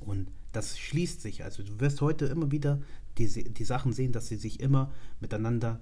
[0.00, 1.44] Und das schließt sich.
[1.44, 2.80] Also du wirst heute immer wieder
[3.18, 5.80] die, die Sachen sehen, dass sie sich immer miteinander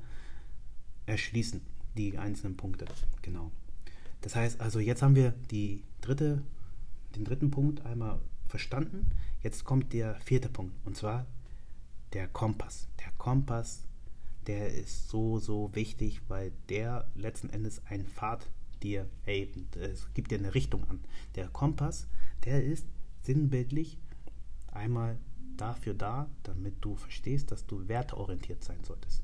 [1.06, 1.60] erschließen,
[1.96, 2.86] die einzelnen Punkte.
[3.22, 3.50] Genau.
[4.20, 6.42] Das heißt also, jetzt haben wir die dritte,
[7.16, 9.10] den dritten Punkt einmal verstanden.
[9.42, 11.26] Jetzt kommt der vierte Punkt und zwar
[12.12, 12.88] der Kompass.
[12.98, 13.84] Der Kompass,
[14.46, 18.46] der ist so, so wichtig, weil der letzten Endes ein Pfad
[18.82, 21.00] dir, hey, es gibt dir eine Richtung an.
[21.34, 22.06] Der Kompass,
[22.44, 22.86] der ist
[23.22, 23.98] sinnbildlich
[24.72, 25.18] einmal
[25.60, 29.22] dafür da, damit du verstehst, dass du werteorientiert sein solltest.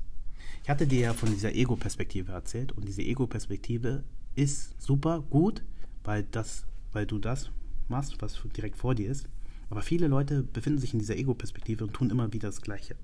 [0.63, 4.03] Ich hatte dir ja von dieser Ego-Perspektive erzählt und diese Ego-Perspektive
[4.35, 5.63] ist super gut,
[6.03, 7.49] weil, das, weil du das
[7.87, 9.29] machst, was direkt vor dir ist.
[9.69, 12.95] Aber viele Leute befinden sich in dieser Ego-Perspektive und tun immer wieder das Gleiche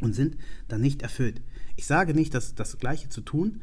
[0.00, 0.36] und sind
[0.68, 1.42] dann nicht erfüllt.
[1.76, 3.62] Ich sage nicht, dass das Gleiche zu tun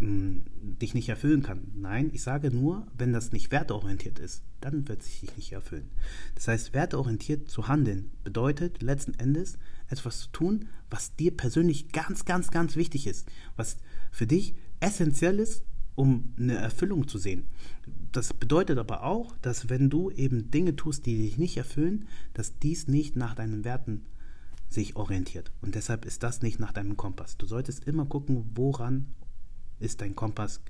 [0.00, 1.72] dich nicht erfüllen kann.
[1.74, 5.90] Nein, ich sage nur, wenn das nicht werteorientiert ist, dann wird sich nicht erfüllen.
[6.34, 9.58] Das heißt, werteorientiert zu handeln bedeutet letzten Endes
[9.88, 13.76] etwas zu tun, was dir persönlich ganz, ganz, ganz wichtig ist, was
[14.10, 17.44] für dich essentiell ist, um eine Erfüllung zu sehen.
[18.12, 22.58] Das bedeutet aber auch, dass wenn du eben Dinge tust, die dich nicht erfüllen, dass
[22.58, 24.06] dies nicht nach deinen Werten
[24.68, 25.52] sich orientiert.
[25.60, 27.36] Und deshalb ist das nicht nach deinem Kompass.
[27.36, 29.08] Du solltest immer gucken, woran
[29.80, 30.60] ist dein Kompass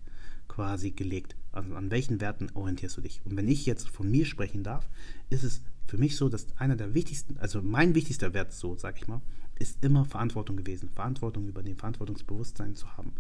[0.49, 1.37] quasi gelegt?
[1.53, 3.21] Also an welchen Werten orientierst du dich?
[3.25, 4.89] Und wenn ich jetzt von mir sprechen darf,
[5.29, 8.97] ist es für mich so, dass einer der wichtigsten, also mein wichtigster Wert, so sag
[8.97, 9.21] ich mal,
[9.59, 10.89] ist immer Verantwortung gewesen.
[10.89, 13.13] Verantwortung über den Verantwortungsbewusstsein zu haben.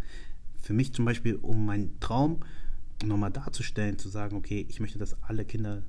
[0.63, 2.41] Für mich zum Beispiel, um meinen Traum
[3.05, 5.83] nochmal darzustellen, zu sagen, okay, ich möchte, dass alle Kinder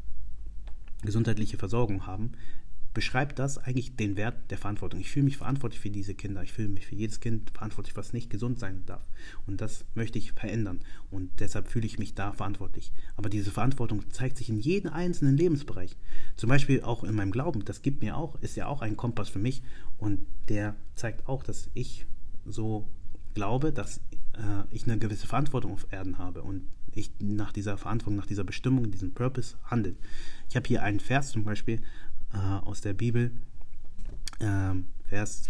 [1.02, 2.34] gesundheitliche Versorgung haben,
[2.94, 5.00] beschreibt das eigentlich den Wert der Verantwortung.
[5.00, 6.44] Ich fühle mich verantwortlich für diese Kinder.
[6.44, 9.06] Ich fühle mich für jedes Kind verantwortlich, was nicht gesund sein darf.
[9.48, 10.82] Und das möchte ich verändern.
[11.10, 12.92] Und deshalb fühle ich mich da verantwortlich.
[13.16, 15.96] Aber diese Verantwortung zeigt sich in jedem einzelnen Lebensbereich.
[16.36, 17.64] Zum Beispiel auch in meinem Glauben.
[17.64, 19.64] Das gibt mir auch, ist ja auch ein Kompass für mich.
[19.98, 22.06] Und der zeigt auch, dass ich
[22.46, 22.90] so
[23.34, 23.98] glaube, dass
[24.34, 28.44] äh, ich eine gewisse Verantwortung auf Erden habe und ich nach dieser Verantwortung, nach dieser
[28.44, 29.96] Bestimmung, diesem Purpose handle.
[30.50, 31.82] Ich habe hier einen Vers zum Beispiel
[32.38, 33.32] aus der Bibel,
[34.40, 34.74] äh,
[35.08, 35.50] Vers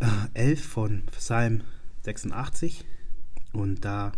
[0.00, 1.62] äh, 11 von Psalm
[2.02, 2.84] 86.
[3.52, 4.12] Und da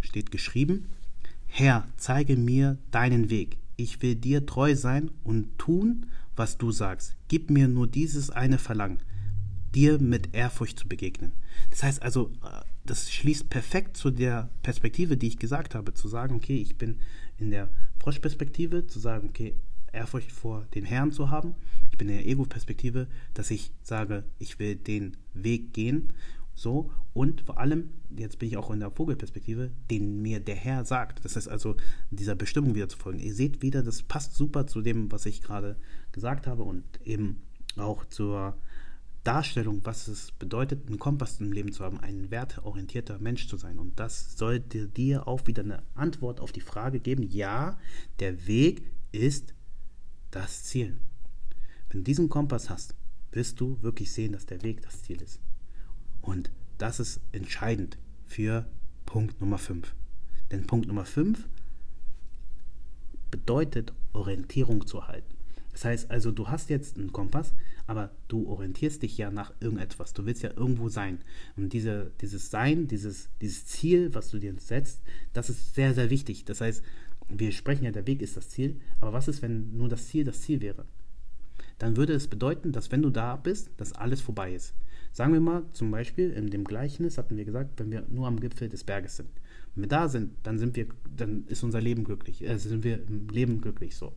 [0.00, 0.88] steht geschrieben,
[1.46, 3.58] Herr, zeige mir deinen Weg.
[3.76, 7.16] Ich will dir treu sein und tun, was du sagst.
[7.28, 9.00] Gib mir nur dieses eine Verlangen,
[9.74, 11.32] dir mit Ehrfurcht zu begegnen.
[11.70, 16.08] Das heißt also, äh, das schließt perfekt zu der Perspektive, die ich gesagt habe, zu
[16.08, 16.98] sagen, okay, ich bin
[17.38, 17.68] in der
[18.00, 19.54] Froschperspektive, zu sagen, okay,
[19.92, 21.54] Ehrfurcht vor den Herrn zu haben.
[21.90, 26.12] Ich bin in der Ego-Perspektive, dass ich sage, ich will den Weg gehen.
[26.54, 30.84] So, und vor allem, jetzt bin ich auch in der Vogelperspektive, den mir der Herr
[30.84, 31.24] sagt.
[31.24, 31.76] Das heißt also,
[32.10, 33.18] dieser Bestimmung wieder zu folgen.
[33.18, 35.76] Ihr seht wieder, das passt super zu dem, was ich gerade
[36.12, 37.42] gesagt habe und eben
[37.76, 38.56] auch zur
[39.24, 43.78] Darstellung, was es bedeutet, einen Kompass im Leben zu haben, ein werteorientierter Mensch zu sein.
[43.78, 47.78] Und das sollte dir auch wieder eine Antwort auf die Frage geben, ja,
[48.18, 49.54] der Weg ist
[50.32, 50.96] das Ziel.
[51.88, 52.96] Wenn du diesen Kompass hast,
[53.30, 55.40] wirst du wirklich sehen, dass der Weg das Ziel ist.
[56.20, 58.66] Und das ist entscheidend für
[59.06, 59.94] Punkt Nummer 5.
[60.50, 61.46] Denn Punkt Nummer 5
[63.30, 65.32] bedeutet Orientierung zu halten.
[65.72, 67.54] Das heißt also, du hast jetzt einen Kompass,
[67.86, 70.12] aber du orientierst dich ja nach irgendetwas.
[70.12, 71.20] Du willst ja irgendwo sein.
[71.56, 75.00] Und diese, dieses Sein, dieses, dieses Ziel, was du dir setzt,
[75.32, 76.44] das ist sehr, sehr wichtig.
[76.44, 76.82] Das heißt,
[77.38, 80.24] wir sprechen ja, der Weg ist das Ziel, aber was ist, wenn nur das Ziel
[80.24, 80.86] das Ziel wäre?
[81.78, 84.74] Dann würde es bedeuten, dass wenn du da bist, dass alles vorbei ist.
[85.12, 88.40] Sagen wir mal zum Beispiel, in dem Gleichnis hatten wir gesagt, wenn wir nur am
[88.40, 89.28] Gipfel des Berges sind.
[89.74, 93.06] Wenn wir da sind, dann sind wir, dann ist unser Leben glücklich, äh, sind wir
[93.06, 94.14] im Leben glücklich so.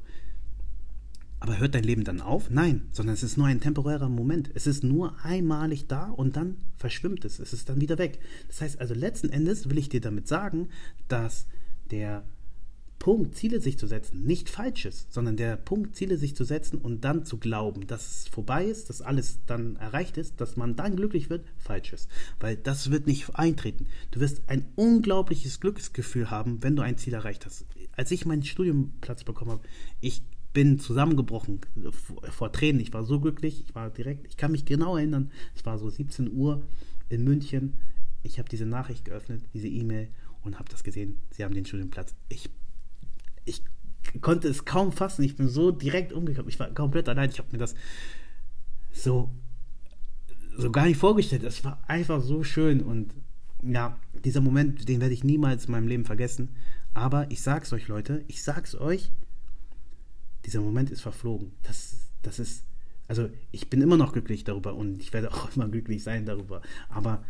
[1.39, 2.49] Aber hört dein Leben dann auf?
[2.49, 4.49] Nein, sondern es ist nur ein temporärer Moment.
[4.55, 7.39] Es ist nur einmalig da und dann verschwimmt es.
[7.39, 8.19] Es ist dann wieder weg.
[8.47, 10.69] Das heißt also, letzten Endes will ich dir damit sagen,
[11.07, 11.45] dass
[11.91, 12.23] der
[12.99, 16.77] Punkt, Ziele sich zu setzen, nicht falsch ist, sondern der Punkt, Ziele sich zu setzen
[16.77, 20.75] und dann zu glauben, dass es vorbei ist, dass alles dann erreicht ist, dass man
[20.75, 22.09] dann glücklich wird, falsch ist.
[22.39, 23.85] Weil das wird nicht eintreten.
[24.11, 27.65] Du wirst ein unglaubliches Glücksgefühl haben, wenn du ein Ziel erreicht hast.
[27.91, 29.67] Als ich meinen Studiumplatz bekommen habe,
[30.01, 32.81] ich bin zusammengebrochen vor, vor Tränen.
[32.81, 35.89] Ich war so glücklich, ich war direkt, ich kann mich genau erinnern, es war so
[35.89, 36.65] 17 Uhr
[37.09, 37.73] in München.
[38.23, 40.09] Ich habe diese Nachricht geöffnet, diese E-Mail
[40.43, 41.19] und habe das gesehen.
[41.29, 42.15] Sie haben den Studienplatz.
[42.29, 42.49] Ich
[43.45, 43.63] ich
[44.21, 45.23] konnte es kaum fassen.
[45.23, 46.49] Ich bin so direkt umgekommen.
[46.49, 47.29] Ich war komplett allein.
[47.29, 47.75] Ich habe mir das
[48.91, 49.29] so,
[50.57, 51.43] so gar nicht vorgestellt.
[51.43, 52.81] Es war einfach so schön.
[52.81, 53.13] Und
[53.61, 56.49] ja, dieser Moment, den werde ich niemals in meinem Leben vergessen.
[56.93, 59.11] Aber ich sag's euch, Leute, ich sag's euch,
[60.45, 61.51] dieser Moment ist verflogen.
[61.63, 62.63] Das, das ist,
[63.07, 66.61] also ich bin immer noch glücklich darüber und ich werde auch immer glücklich sein darüber.
[66.89, 67.23] Aber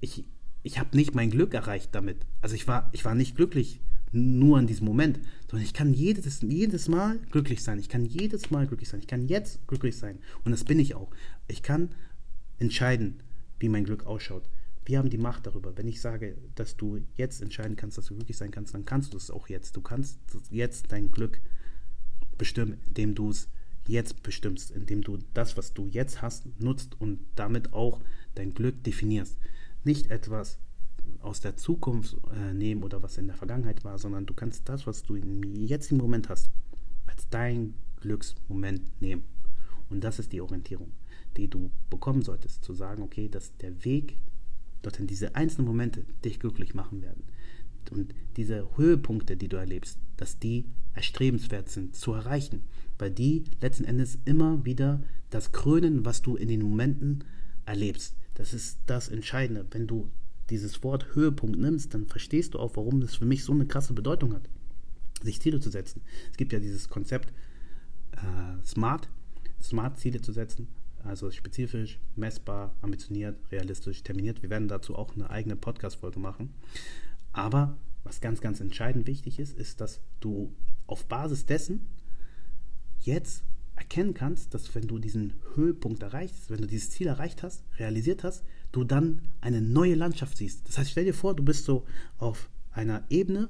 [0.00, 0.24] ich,
[0.62, 2.26] ich habe nicht mein Glück erreicht damit.
[2.42, 3.80] Also ich war, ich war nicht glücklich
[4.14, 7.78] nur an diesem Moment, sondern ich kann jedes, jedes Mal glücklich sein.
[7.78, 9.00] Ich kann jedes Mal glücklich sein.
[9.00, 10.18] Ich kann jetzt glücklich sein.
[10.44, 11.10] Und das bin ich auch.
[11.48, 11.90] Ich kann
[12.58, 13.20] entscheiden,
[13.58, 14.48] wie mein Glück ausschaut.
[14.86, 15.76] Wir haben die Macht darüber.
[15.76, 19.14] Wenn ich sage, dass du jetzt entscheiden kannst, dass du glücklich sein kannst, dann kannst
[19.14, 19.76] du es auch jetzt.
[19.76, 20.18] Du kannst
[20.50, 21.40] jetzt dein Glück
[22.36, 23.48] bestimmen, indem du es
[23.86, 28.00] jetzt bestimmst, indem du das, was du jetzt hast, nutzt und damit auch
[28.34, 29.36] dein Glück definierst.
[29.84, 30.58] Nicht etwas
[31.24, 34.86] aus der Zukunft äh, nehmen oder was in der Vergangenheit war, sondern du kannst das,
[34.86, 36.50] was du im jetzigen Moment hast,
[37.06, 39.24] als dein Glücksmoment nehmen.
[39.88, 40.92] Und das ist die Orientierung,
[41.36, 44.18] die du bekommen solltest, zu sagen, okay, dass der Weg
[44.82, 47.24] dorthin, diese einzelnen Momente dich glücklich machen werden.
[47.90, 52.64] Und diese Höhepunkte, die du erlebst, dass die erstrebenswert sind zu erreichen,
[52.98, 57.24] weil die letzten Endes immer wieder das krönen, was du in den Momenten
[57.66, 58.16] erlebst.
[58.34, 59.66] Das ist das Entscheidende.
[59.70, 60.10] Wenn du
[60.54, 63.92] dieses Wort Höhepunkt nimmst, dann verstehst du auch, warum das für mich so eine krasse
[63.92, 64.48] Bedeutung hat,
[65.20, 66.00] sich Ziele zu setzen.
[66.30, 67.32] Es gibt ja dieses Konzept
[68.12, 69.08] äh, SMART,
[69.60, 70.68] SMART-Ziele zu setzen,
[71.02, 74.42] also spezifisch, messbar, ambitioniert, realistisch, terminiert.
[74.42, 76.54] Wir werden dazu auch eine eigene Podcast-Folge machen.
[77.32, 80.54] Aber was ganz, ganz entscheidend wichtig ist, ist, dass du
[80.86, 81.88] auf Basis dessen
[83.00, 83.42] jetzt
[83.74, 88.22] erkennen kannst, dass wenn du diesen Höhepunkt erreichst, wenn du dieses Ziel erreicht hast, realisiert
[88.22, 90.68] hast, du dann eine neue Landschaft siehst.
[90.68, 91.84] Das heißt, stell dir vor, du bist so
[92.18, 93.48] auf einer Ebene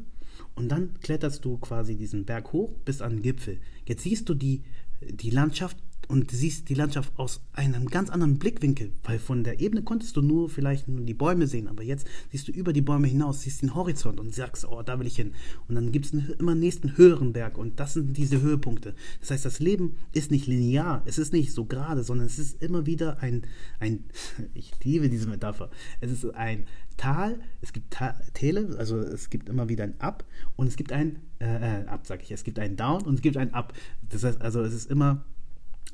[0.54, 3.58] und dann kletterst du quasi diesen Berg hoch bis an den Gipfel.
[3.86, 4.62] Jetzt siehst du die,
[5.00, 9.82] die Landschaft und siehst die Landschaft aus einem ganz anderen Blickwinkel, weil von der Ebene
[9.82, 13.06] konntest du nur vielleicht nur die Bäume sehen, aber jetzt siehst du über die Bäume
[13.06, 15.32] hinaus, siehst den Horizont und sagst, oh, da will ich hin.
[15.68, 18.94] Und dann gibt es immer nächsten höheren Berg und das sind diese Höhepunkte.
[19.20, 22.62] Das heißt, das Leben ist nicht linear, es ist nicht so gerade, sondern es ist
[22.62, 23.46] immer wieder ein,
[23.80, 24.04] ein
[24.54, 29.48] ich liebe diese Metapher, es ist ein Tal, es gibt Ta Täle, also es gibt
[29.48, 30.24] immer wieder ein Up
[30.56, 33.22] und es gibt ein, äh, äh Up, sag ich, es gibt ein Down und es
[33.22, 33.72] gibt ein Up.
[34.08, 35.24] Das heißt, also es ist immer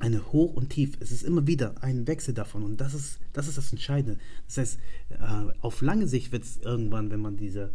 [0.01, 0.97] eine Hoch und Tief.
[1.01, 4.19] Es ist immer wieder ein Wechsel davon und das ist das, ist das Entscheidende.
[4.47, 7.73] Das heißt, äh, auf lange Sicht wird es irgendwann, wenn man diese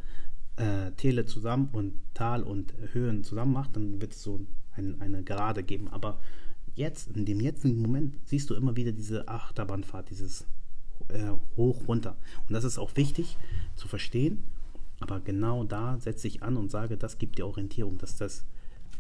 [0.58, 5.24] äh, Täle zusammen und Tal und Höhen zusammen macht, dann wird es so ein, eine
[5.24, 5.88] Gerade geben.
[5.90, 6.20] Aber
[6.76, 10.46] jetzt, in dem jetzigen Moment, siehst du immer wieder diese Achterbahnfahrt, dieses
[11.10, 12.18] äh, Hoch, runter.
[12.48, 13.38] Und das ist auch wichtig
[13.76, 14.44] zu verstehen.
[15.00, 18.46] Aber genau da setze ich an und sage, das gibt die Orientierung, dass das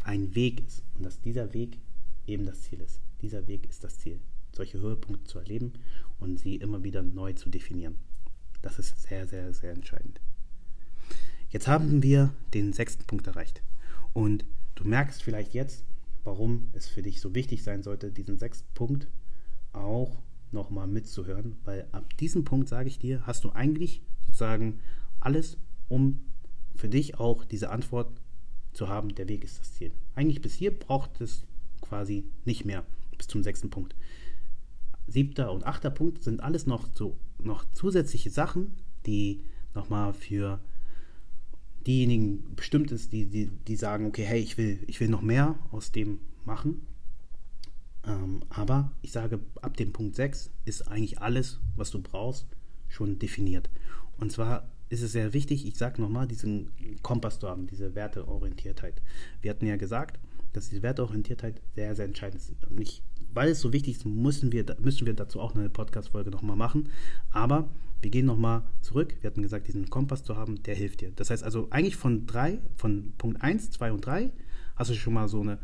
[0.04, 1.80] ein Weg ist und dass dieser Weg
[2.28, 3.00] eben das Ziel ist.
[3.26, 4.20] Dieser Weg ist das Ziel,
[4.52, 5.74] solche Höhepunkte zu erleben
[6.20, 7.96] und sie immer wieder neu zu definieren.
[8.62, 10.22] Das ist sehr, sehr, sehr entscheidend.
[11.50, 13.64] Jetzt haben wir den sechsten Punkt erreicht.
[14.14, 15.84] Und du merkst vielleicht jetzt,
[16.24, 19.08] warum es für dich so wichtig sein sollte, diesen sechsten Punkt
[19.74, 24.82] auch nochmal mitzuhören, weil ab diesem Punkt, sage ich dir, hast du eigentlich sozusagen
[25.20, 25.58] alles,
[25.90, 26.20] um
[26.76, 28.22] für dich auch diese Antwort
[28.74, 29.92] zu haben, der Weg ist das Ziel.
[30.14, 31.44] Eigentlich bis hier braucht es
[31.82, 32.86] quasi nicht mehr,
[33.18, 33.96] bis zum sechsten Punkt.
[35.08, 38.76] Siebter und achter Punkt sind alles noch so noch zusätzliche Sachen,
[39.06, 39.42] die
[39.74, 40.60] nochmal für
[41.86, 45.56] diejenigen bestimmt ist, die, die, die sagen, okay, hey, ich will, ich will noch mehr
[45.72, 46.82] aus dem machen.
[48.06, 52.48] Ähm, aber ich sage, ab dem Punkt 6 ist eigentlich alles, was du brauchst,
[52.88, 53.70] schon definiert.
[54.18, 59.02] Und zwar ist es sehr wichtig, ich sage nochmal, diesen Kompass zu haben, diese Werteorientiertheit.
[59.42, 60.20] Wir hatten ja gesagt,
[60.56, 62.72] dass diese Werteorientiertheit sehr, sehr entscheidend ist.
[62.72, 66.56] Nicht, weil es so wichtig ist, müssen wir, müssen wir dazu auch eine Podcast-Folge nochmal
[66.56, 66.90] machen.
[67.32, 67.70] Aber
[68.02, 69.16] wir gehen nochmal zurück.
[69.22, 71.12] Wir hatten gesagt, diesen Kompass zu haben, der hilft dir.
[71.16, 74.32] Das heißt also, eigentlich von drei, von Punkt 1, 2 und 3
[74.76, 75.60] hast du schon mal so eine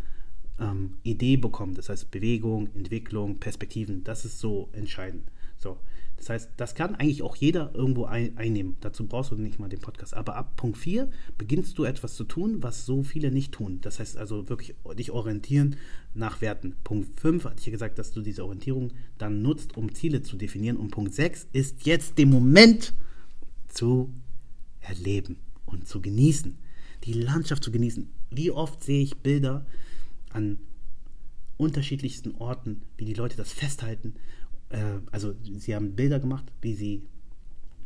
[0.60, 1.76] ähm, Idee bekommen.
[1.76, 5.24] Das heißt, Bewegung, Entwicklung, Perspektiven, das ist so entscheidend.
[5.58, 5.78] So,
[6.22, 8.78] das heißt, das kann eigentlich auch jeder irgendwo ein, einnehmen.
[8.82, 10.14] Dazu brauchst du nicht mal den Podcast.
[10.14, 13.80] Aber ab Punkt 4 beginnst du etwas zu tun, was so viele nicht tun.
[13.82, 15.78] Das heißt also wirklich dich orientieren
[16.14, 16.76] nach Werten.
[16.84, 20.38] Punkt 5 hatte ich ja gesagt, dass du diese Orientierung dann nutzt, um Ziele zu
[20.38, 20.78] definieren.
[20.78, 22.94] Und Punkt 6 ist jetzt den Moment
[23.68, 24.14] zu
[24.80, 26.56] erleben und zu genießen.
[27.06, 28.12] Die Landschaft zu genießen.
[28.30, 29.66] Wie oft sehe ich Bilder
[30.30, 30.60] an
[31.58, 34.14] unterschiedlichsten Orten, wie die Leute das festhalten
[34.72, 37.02] äh, also sie haben Bilder gemacht, wie sie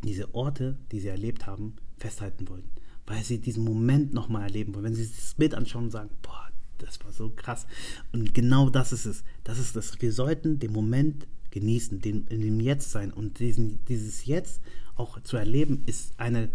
[0.03, 2.63] diese Orte, die sie erlebt haben, festhalten wollen.
[3.07, 4.85] Weil sie diesen Moment nochmal erleben wollen.
[4.85, 7.65] Wenn sie das Bild anschauen und sagen, boah, das war so krass.
[8.11, 9.23] Und genau das ist es.
[9.43, 9.99] Das ist das.
[10.01, 13.11] Wir sollten den Moment genießen, den, in dem Jetzt sein.
[13.11, 14.61] Und diesen, dieses Jetzt
[14.95, 16.49] auch zu erleben, ist eine,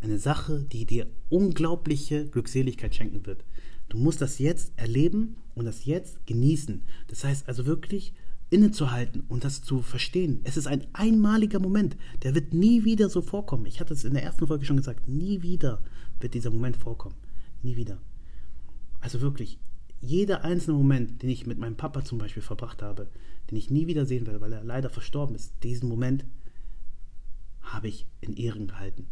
[0.00, 3.44] eine Sache, die dir unglaubliche Glückseligkeit schenken wird.
[3.88, 6.82] Du musst das Jetzt erleben und das Jetzt genießen.
[7.08, 8.14] Das heißt also wirklich
[8.52, 10.40] innezuhalten und das zu verstehen.
[10.44, 13.64] Es ist ein einmaliger Moment, der wird nie wieder so vorkommen.
[13.64, 15.82] Ich hatte es in der ersten Folge schon gesagt, nie wieder
[16.20, 17.16] wird dieser Moment vorkommen.
[17.62, 17.98] Nie wieder.
[19.00, 19.58] Also wirklich,
[20.02, 23.08] jeder einzelne Moment, den ich mit meinem Papa zum Beispiel verbracht habe,
[23.50, 26.26] den ich nie wieder sehen werde, weil er leider verstorben ist, diesen Moment
[27.62, 29.06] habe ich in Ehren gehalten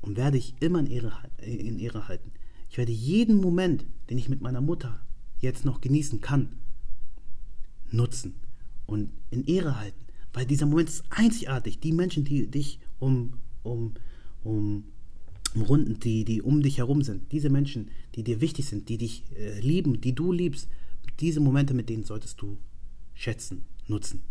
[0.00, 2.32] und werde ich immer in Ehre, in Ehre halten.
[2.68, 5.00] Ich werde jeden Moment, den ich mit meiner Mutter
[5.38, 6.56] jetzt noch genießen kann,
[7.90, 8.34] nutzen
[8.86, 10.00] und in Ehre halten.
[10.32, 11.80] Weil dieser Moment ist einzigartig.
[11.80, 13.94] Die Menschen, die dich um, um,
[14.44, 14.84] um,
[15.54, 19.24] umrunden, die, die um dich herum sind, diese Menschen, die dir wichtig sind, die dich
[19.36, 20.68] äh, lieben, die du liebst,
[21.20, 22.56] diese Momente mit denen solltest du
[23.14, 24.22] schätzen, nutzen.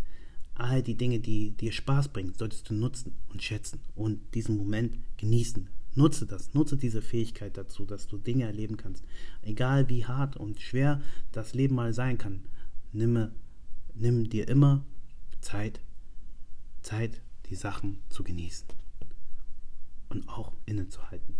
[0.55, 4.97] All die Dinge, die dir Spaß bringen, solltest du nutzen und schätzen und diesen Moment
[5.17, 5.67] genießen.
[5.93, 9.03] Nutze das, nutze diese Fähigkeit dazu, dass du Dinge erleben kannst.
[9.41, 12.41] Egal wie hart und schwer das Leben mal sein kann,
[12.93, 13.31] nimm
[13.95, 14.85] nimm dir immer
[15.41, 15.81] Zeit,
[16.81, 18.67] Zeit, die Sachen zu genießen
[20.09, 21.35] und auch innezuhalten.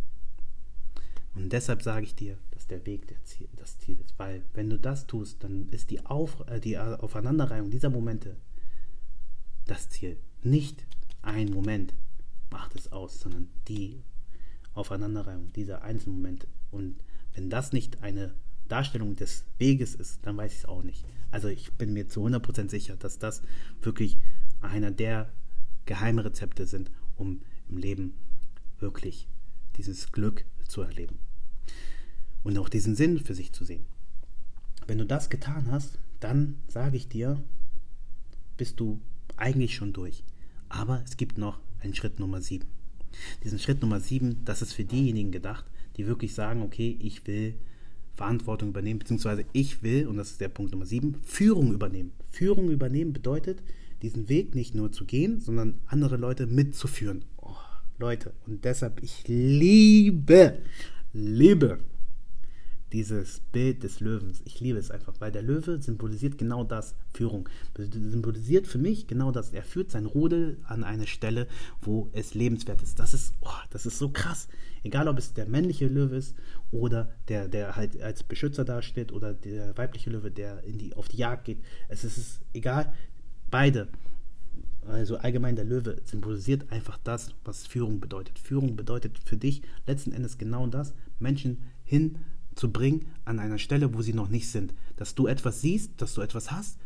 [1.34, 4.18] Und deshalb sage ich dir, dass der Weg der Ziel, das Ziel ist.
[4.18, 8.36] Weil wenn du das tust, dann ist die, Auf, äh, die Aufeinanderreihung dieser Momente
[9.66, 10.18] das Ziel.
[10.44, 10.86] Nicht
[11.22, 11.94] ein Moment
[12.50, 14.04] macht es aus, sondern die
[14.74, 16.48] Aufeinanderreihung dieser einzelnen Momente.
[16.72, 17.00] Und
[17.34, 18.34] wenn das nicht eine
[18.68, 21.06] Darstellung des Weges ist, dann weiß ich es auch nicht.
[21.32, 23.42] Also ich bin mir zu 100% sicher, dass das
[23.82, 24.18] wirklich
[24.62, 25.32] einer der
[25.86, 28.14] Geheimrezepte sind, um im Leben
[28.80, 29.28] wirklich
[29.78, 31.20] dieses Glück zu erleben.
[32.44, 33.86] Und auch diesen Sinn für sich zu sehen.
[34.88, 37.42] Wenn du das getan hast, dann sage ich dir,
[38.58, 39.00] bist du
[39.38, 40.24] eigentlich schon durch.
[40.70, 42.68] Aber es gibt noch einen Schritt Nummer 7.
[43.44, 45.66] Diesen Schritt Nummer 7, das ist für diejenigen gedacht,
[45.98, 47.56] die wirklich sagen, okay, ich will
[48.16, 52.12] Verantwortung übernehmen, beziehungsweise ich will, und das ist der Punkt Nummer 7, Führung übernehmen.
[52.30, 53.62] Führung übernehmen bedeutet,
[54.02, 57.24] diesen Weg nicht nur zu gehen, sondern andere Leute mitzuführen.
[57.38, 57.56] Oh,
[58.00, 60.60] Leute, und deshalb, ich liebe,
[61.14, 61.80] liebe
[62.94, 64.42] dieses Bild des Löwens.
[64.46, 67.48] Ich liebe es einfach, weil der Löwe symbolisiert genau das, Führung.
[67.78, 69.52] Symbolisiert für mich genau das.
[69.52, 71.48] Er führt sein Rudel an eine Stelle,
[71.82, 73.00] wo es lebenswert ist.
[73.00, 74.48] Das ist, oh, das ist so krass.
[74.84, 76.36] Egal, ob es der männliche Löwe ist
[76.72, 81.08] oder der, der halt als Beschützer dasteht oder der weibliche Löwe, der in die, auf
[81.08, 81.60] die Jagd geht.
[81.88, 82.94] Es ist, es ist egal.
[83.50, 83.88] Beide.
[84.88, 88.40] Also allgemein der Löwe symbolisiert einfach das, was Führung bedeutet.
[88.40, 92.18] Führung bedeutet für dich letzten Endes genau das, Menschen hin
[92.62, 94.76] zu bringen an einer Stelle, wo sie noch nicht sind.
[94.96, 96.78] Dass du etwas siehst, dass du etwas hast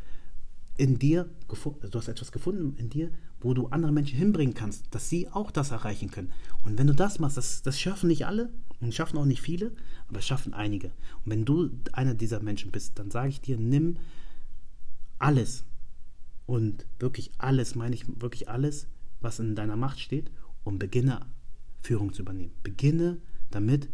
[0.77, 3.11] in dir, du hast etwas gefunden in dir,
[3.41, 6.31] wo du andere Menschen hinbringen kannst, dass sie auch das erreichen können.
[6.63, 9.73] Und wenn du das machst, das, das schaffen nicht alle und schaffen auch nicht viele,
[10.07, 10.87] aber schaffen einige.
[11.25, 13.97] Und wenn du einer dieser Menschen bist, dann sage ich dir, nimm
[15.19, 15.65] alles,
[16.45, 18.87] und wirklich alles, meine ich wirklich alles,
[19.19, 20.31] was in deiner Macht steht,
[20.63, 21.25] und beginne
[21.81, 22.53] Führung zu übernehmen.
[22.63, 23.17] Beginne
[23.51, 23.89] damit,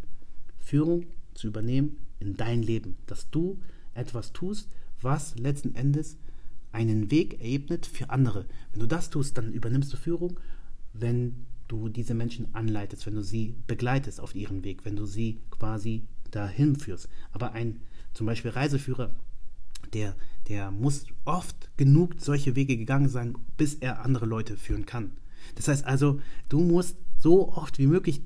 [0.60, 1.08] Führung
[1.42, 3.60] zu übernehmen in dein Leben, dass du
[3.94, 4.70] etwas tust,
[5.02, 6.18] was letzten Endes
[6.72, 8.46] einen Weg ebnet für andere.
[8.72, 10.40] Wenn du das tust, dann übernimmst du Führung,
[10.94, 15.40] wenn du diese Menschen anleitest, wenn du sie begleitest auf ihrem Weg, wenn du sie
[15.50, 17.10] quasi dahin führst.
[17.32, 17.82] Aber ein
[18.14, 19.16] zum Beispiel Reiseführer,
[19.94, 20.16] der,
[20.48, 25.12] der muss oft genug solche Wege gegangen sein, bis er andere Leute führen kann.
[25.56, 28.22] Das heißt also, du musst so oft wie möglich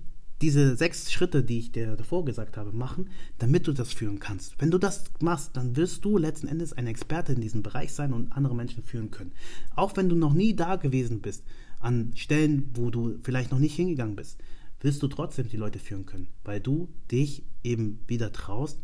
[0.46, 4.54] diese sechs Schritte, die ich dir davor gesagt habe, machen, damit du das führen kannst.
[4.60, 8.14] Wenn du das machst, dann wirst du letzten Endes ein Experte in diesem Bereich sein
[8.14, 9.32] und andere Menschen führen können.
[9.76, 11.44] Auch wenn du noch nie da gewesen bist,
[11.80, 14.38] an Stellen, wo du vielleicht noch nicht hingegangen bist,
[14.82, 18.78] wirst du trotzdem die Leute führen können, weil du dich eben wieder traust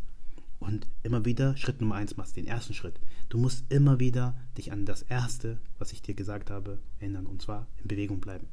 [0.58, 2.98] und immer wieder Schritt Nummer eins machst, den ersten Schritt.
[3.28, 7.40] Du musst immer wieder dich an das erste, was ich dir gesagt habe, erinnern und
[7.40, 8.48] zwar in Bewegung bleiben.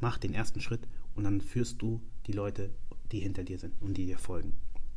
[0.00, 2.70] Mach den ersten Schritt und dann führst du die Leute,
[3.12, 4.54] die hinter dir sind und die dir folgen.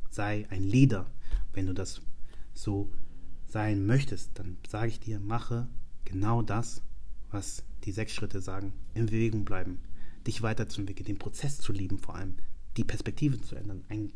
[0.09, 1.11] Sei ein Leader,
[1.53, 2.01] wenn du das
[2.53, 2.89] so
[3.47, 5.67] sein möchtest, dann sage ich dir, mache
[6.05, 6.81] genau das,
[7.31, 8.73] was die sechs Schritte sagen.
[8.93, 9.79] In Bewegung bleiben,
[10.25, 12.35] dich weiterzuentwickeln, den Prozess zu lieben vor allem,
[12.75, 14.11] die Perspektive zu ändern, ein,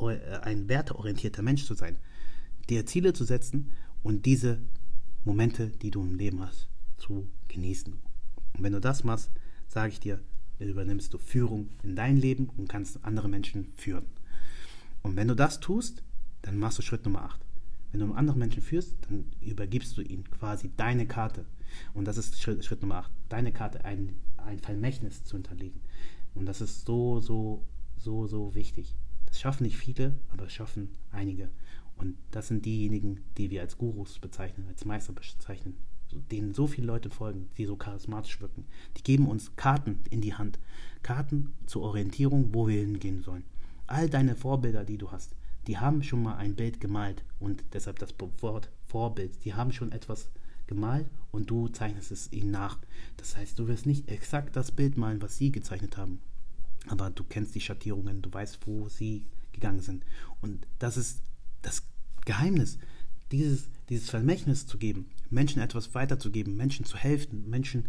[0.00, 1.96] äh, ein werteorientierter Mensch zu sein,
[2.68, 3.70] dir Ziele zu setzen
[4.02, 4.60] und diese
[5.24, 6.68] Momente, die du im Leben hast,
[6.98, 7.92] zu genießen.
[7.92, 9.30] Und wenn du das machst,
[9.68, 10.20] sage ich dir,
[10.60, 14.06] übernimmst du Führung in dein Leben und kannst andere Menschen führen.
[15.02, 16.02] Und wenn du das tust,
[16.42, 17.40] dann machst du Schritt Nummer 8.
[17.92, 21.44] Wenn du andere Menschen führst, dann übergibst du ihnen quasi deine Karte.
[21.92, 23.10] Und das ist Schritt, Schritt Nummer 8.
[23.28, 25.80] Deine Karte, ein, ein Vermächtnis zu hinterlegen.
[26.34, 27.64] Und das ist so, so,
[27.96, 28.94] so, so wichtig.
[29.26, 31.48] Das schaffen nicht viele, aber das schaffen einige.
[31.96, 35.76] Und das sind diejenigen, die wir als Gurus bezeichnen, als Meister bezeichnen
[36.20, 38.66] denen so viele Leute folgen, die so charismatisch wirken.
[38.96, 40.58] Die geben uns Karten in die Hand.
[41.02, 43.44] Karten zur Orientierung, wo wir hingehen sollen.
[43.86, 45.34] All deine Vorbilder, die du hast,
[45.66, 49.44] die haben schon mal ein Bild gemalt und deshalb das Wort Vorbild.
[49.44, 50.28] Die haben schon etwas
[50.66, 52.78] gemalt und du zeichnest es ihnen nach.
[53.16, 56.20] Das heißt, du wirst nicht exakt das Bild malen, was sie gezeichnet haben.
[56.88, 60.04] Aber du kennst die Schattierungen, du weißt, wo sie gegangen sind.
[60.40, 61.22] Und das ist
[61.62, 61.82] das
[62.24, 62.78] Geheimnis
[63.30, 67.86] dieses, dieses Vermächtnis zu geben, Menschen etwas weiterzugeben, Menschen zu helfen, Menschen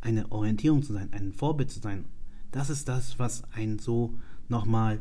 [0.00, 2.04] eine Orientierung zu sein, ein Vorbild zu sein,
[2.50, 4.14] das ist das, was einen so
[4.48, 5.00] nochmal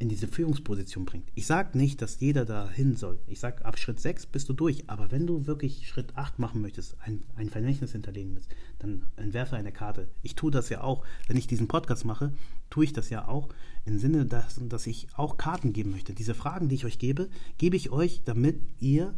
[0.00, 1.28] in diese Führungsposition bringt.
[1.34, 3.18] Ich sage nicht, dass jeder dahin soll.
[3.26, 4.88] Ich sage, ab Schritt 6 bist du durch.
[4.88, 9.56] Aber wenn du wirklich Schritt 8 machen möchtest, ein, ein Vermächtnis hinterlegen willst, dann entwerfe
[9.56, 10.08] eine Karte.
[10.22, 11.04] Ich tue das ja auch.
[11.26, 12.32] Wenn ich diesen Podcast mache,
[12.70, 13.48] tue ich das ja auch
[13.86, 16.14] im Sinne, dass, dass ich auch Karten geben möchte.
[16.14, 19.14] Diese Fragen, die ich euch gebe, gebe ich euch, damit ihr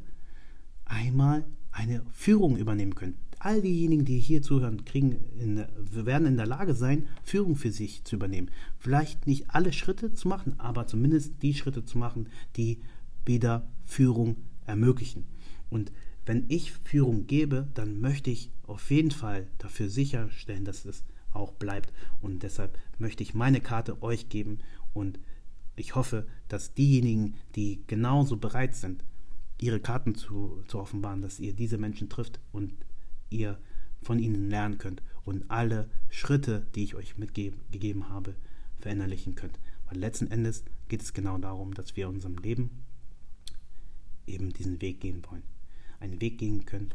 [0.90, 6.46] einmal eine Führung übernehmen könnt all diejenigen, die hier zuhören, kriegen in, werden in der
[6.46, 8.50] Lage sein, Führung für sich zu übernehmen.
[8.78, 12.80] Vielleicht nicht alle Schritte zu machen, aber zumindest die Schritte zu machen, die
[13.24, 14.36] wieder Führung
[14.66, 15.24] ermöglichen.
[15.70, 15.90] Und
[16.26, 21.52] wenn ich Führung gebe, dann möchte ich auf jeden Fall dafür sicherstellen, dass es auch
[21.52, 21.94] bleibt.
[22.20, 24.58] Und deshalb möchte ich meine Karte euch geben
[24.92, 25.18] und
[25.76, 29.02] ich hoffe, dass diejenigen, die genauso bereit sind,
[29.60, 32.72] ihre Karten zu, zu offenbaren, dass ihr diese Menschen trifft und
[33.28, 33.58] ihr
[34.02, 38.34] von ihnen lernen könnt und alle Schritte, die ich euch mitgegeben habe,
[38.78, 39.58] verinnerlichen könnt.
[39.86, 42.70] Weil letzten Endes geht es genau darum, dass wir in unserem Leben
[44.26, 45.42] eben diesen Weg gehen wollen.
[45.98, 46.94] Einen Weg gehen können,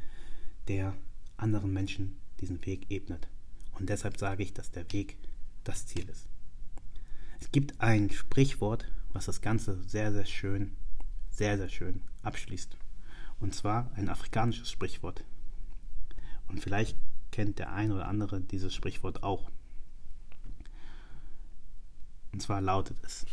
[0.68, 0.96] der
[1.38, 3.28] anderen Menschen diesen Weg ebnet.
[3.78, 5.18] Und deshalb sage ich, dass der Weg
[5.64, 6.28] das Ziel ist.
[7.40, 10.72] Es gibt ein Sprichwort, was das Ganze sehr, sehr schön,
[11.36, 12.78] sehr, sehr schön abschließt.
[13.40, 15.24] Und zwar ein afrikanisches Sprichwort.
[16.48, 16.98] Und vielleicht
[17.32, 19.52] kennt der eine oder andere dieses Sprichwort auch.
[22.32, 23.26] Und zwar lautet es,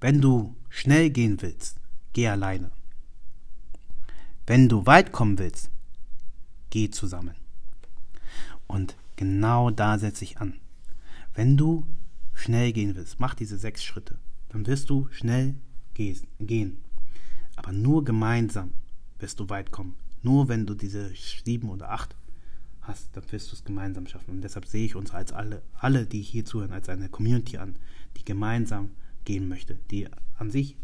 [0.00, 1.80] wenn du schnell gehen willst,
[2.12, 2.70] geh alleine.
[4.46, 5.70] Wenn du weit kommen willst,
[6.70, 7.34] geh zusammen.
[8.66, 10.54] Und genau da setze ich an.
[11.34, 11.86] Wenn du
[12.34, 15.54] schnell gehen willst, mach diese sechs Schritte, dann wirst du schnell
[16.38, 16.78] gehen.
[17.56, 18.72] Aber nur gemeinsam
[19.18, 19.94] wirst du weit kommen.
[20.22, 22.16] Nur wenn du diese sieben oder acht
[22.82, 24.30] hast, dann wirst du es gemeinsam schaffen.
[24.30, 27.76] Und deshalb sehe ich uns als alle, alle, die hier zuhören, als eine Community an,
[28.16, 28.90] die gemeinsam
[29.24, 30.76] gehen möchte, die an sich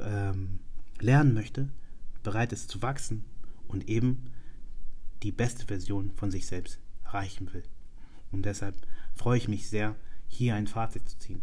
[0.00, 0.60] ähm,
[1.00, 1.68] lernen möchte,
[2.22, 3.24] bereit ist zu wachsen
[3.68, 4.24] und eben
[5.22, 7.64] die beste Version von sich selbst erreichen will.
[8.30, 8.74] Und deshalb
[9.14, 9.96] freue ich mich sehr,
[10.28, 11.40] hier ein Fazit zu ziehen.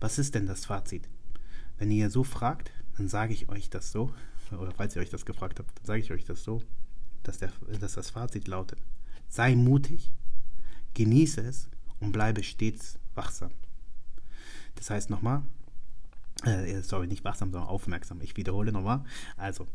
[0.00, 1.08] Was ist denn das Fazit?
[1.78, 4.12] Wenn ihr so fragt, dann sage ich euch das so
[4.52, 6.62] oder falls ihr euch das gefragt habt, dann sage ich euch das so.
[7.22, 8.78] dass, der, dass das Fazit lautet,
[9.28, 10.10] sei mutig,
[10.94, 11.68] genieße es
[12.00, 13.50] und bleibe stets wachsam.
[14.76, 15.42] Das heißt nochmal,
[16.44, 18.20] äh, sorry, nicht wachsam, sondern aufmerksam.
[18.22, 19.04] Ich wiederhole nochmal.
[19.36, 19.66] Also,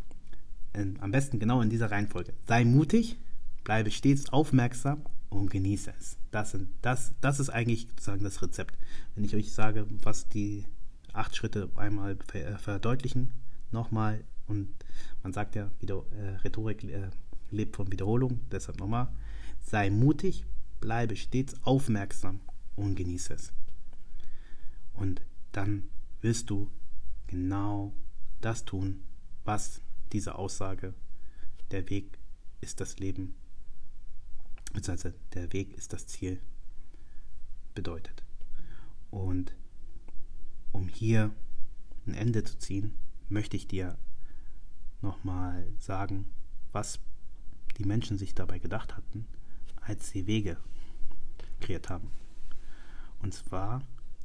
[0.73, 2.33] in, am besten genau in dieser Reihenfolge.
[2.47, 3.17] Sei mutig,
[3.63, 6.17] bleibe stets aufmerksam und genieße es.
[6.31, 8.77] Das, sind, das, das ist eigentlich sozusagen das Rezept.
[9.13, 10.65] Wenn ich euch sage, was die
[11.13, 13.31] acht Schritte einmal äh, verdeutlichen,
[13.71, 14.73] nochmal, und
[15.21, 17.09] man sagt ja, wieder, äh, Rhetorik äh,
[17.51, 19.07] lebt von Wiederholung, deshalb nochmal,
[19.61, 20.45] sei mutig,
[20.81, 22.41] bleibe stets aufmerksam
[22.75, 23.53] und genieße es.
[24.93, 25.83] Und dann
[26.21, 26.69] wirst du
[27.27, 27.93] genau
[28.41, 29.03] das tun,
[29.45, 30.93] was diese Aussage,
[31.71, 32.19] der Weg
[32.61, 33.35] ist das Leben,
[34.73, 36.39] beziehungsweise der Weg ist das Ziel,
[37.73, 38.23] bedeutet.
[39.09, 39.55] Und
[40.73, 41.31] um hier
[42.05, 42.93] ein Ende zu ziehen,
[43.29, 43.97] möchte ich dir
[45.01, 46.25] nochmal sagen,
[46.73, 46.99] was
[47.77, 49.25] die Menschen sich dabei gedacht hatten,
[49.79, 50.57] als sie Wege
[51.61, 52.11] kreiert haben.
[53.21, 53.81] Und zwar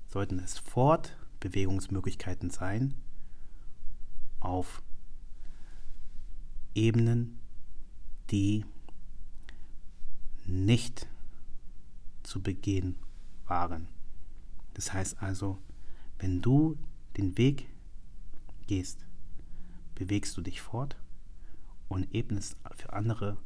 [0.08, 2.94] sollten es Fortbewegungsmöglichkeiten sein
[4.40, 4.82] auf
[6.74, 7.38] Ebenen,
[8.30, 8.64] die
[10.46, 11.08] nicht
[12.22, 12.96] zu begehen
[13.46, 13.88] waren.
[14.74, 15.58] Das heißt also,
[16.18, 16.76] wenn du
[17.16, 17.68] den Weg
[18.66, 19.06] gehst,
[19.94, 20.96] bewegst du dich fort
[21.88, 23.36] und ebnest für andere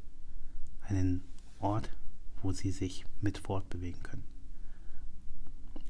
[0.82, 1.22] einen
[1.58, 1.90] Ort,
[2.42, 4.24] wo sie sich mit fortbewegen können.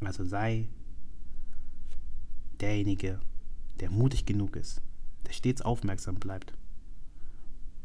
[0.01, 0.69] Also sei
[2.61, 3.21] derjenige,
[3.81, 4.83] der mutig genug ist,
[5.27, 6.55] der stets aufmerksam bleibt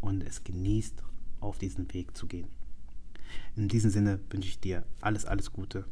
[0.02, 1.04] und es genießt,
[1.40, 2.48] auf diesen Weg zu gehen.
[3.56, 5.86] In diesem Sinne wünsche ich dir alles, alles Gute.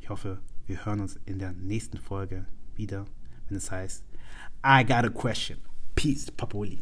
[0.00, 0.40] Ich hoffe,
[0.70, 2.46] wir hören uns in der nächsten Folge
[2.76, 3.04] wieder,
[3.48, 4.04] wenn es heißt
[4.64, 5.58] I got a question.
[5.96, 6.78] Peace, Papoli.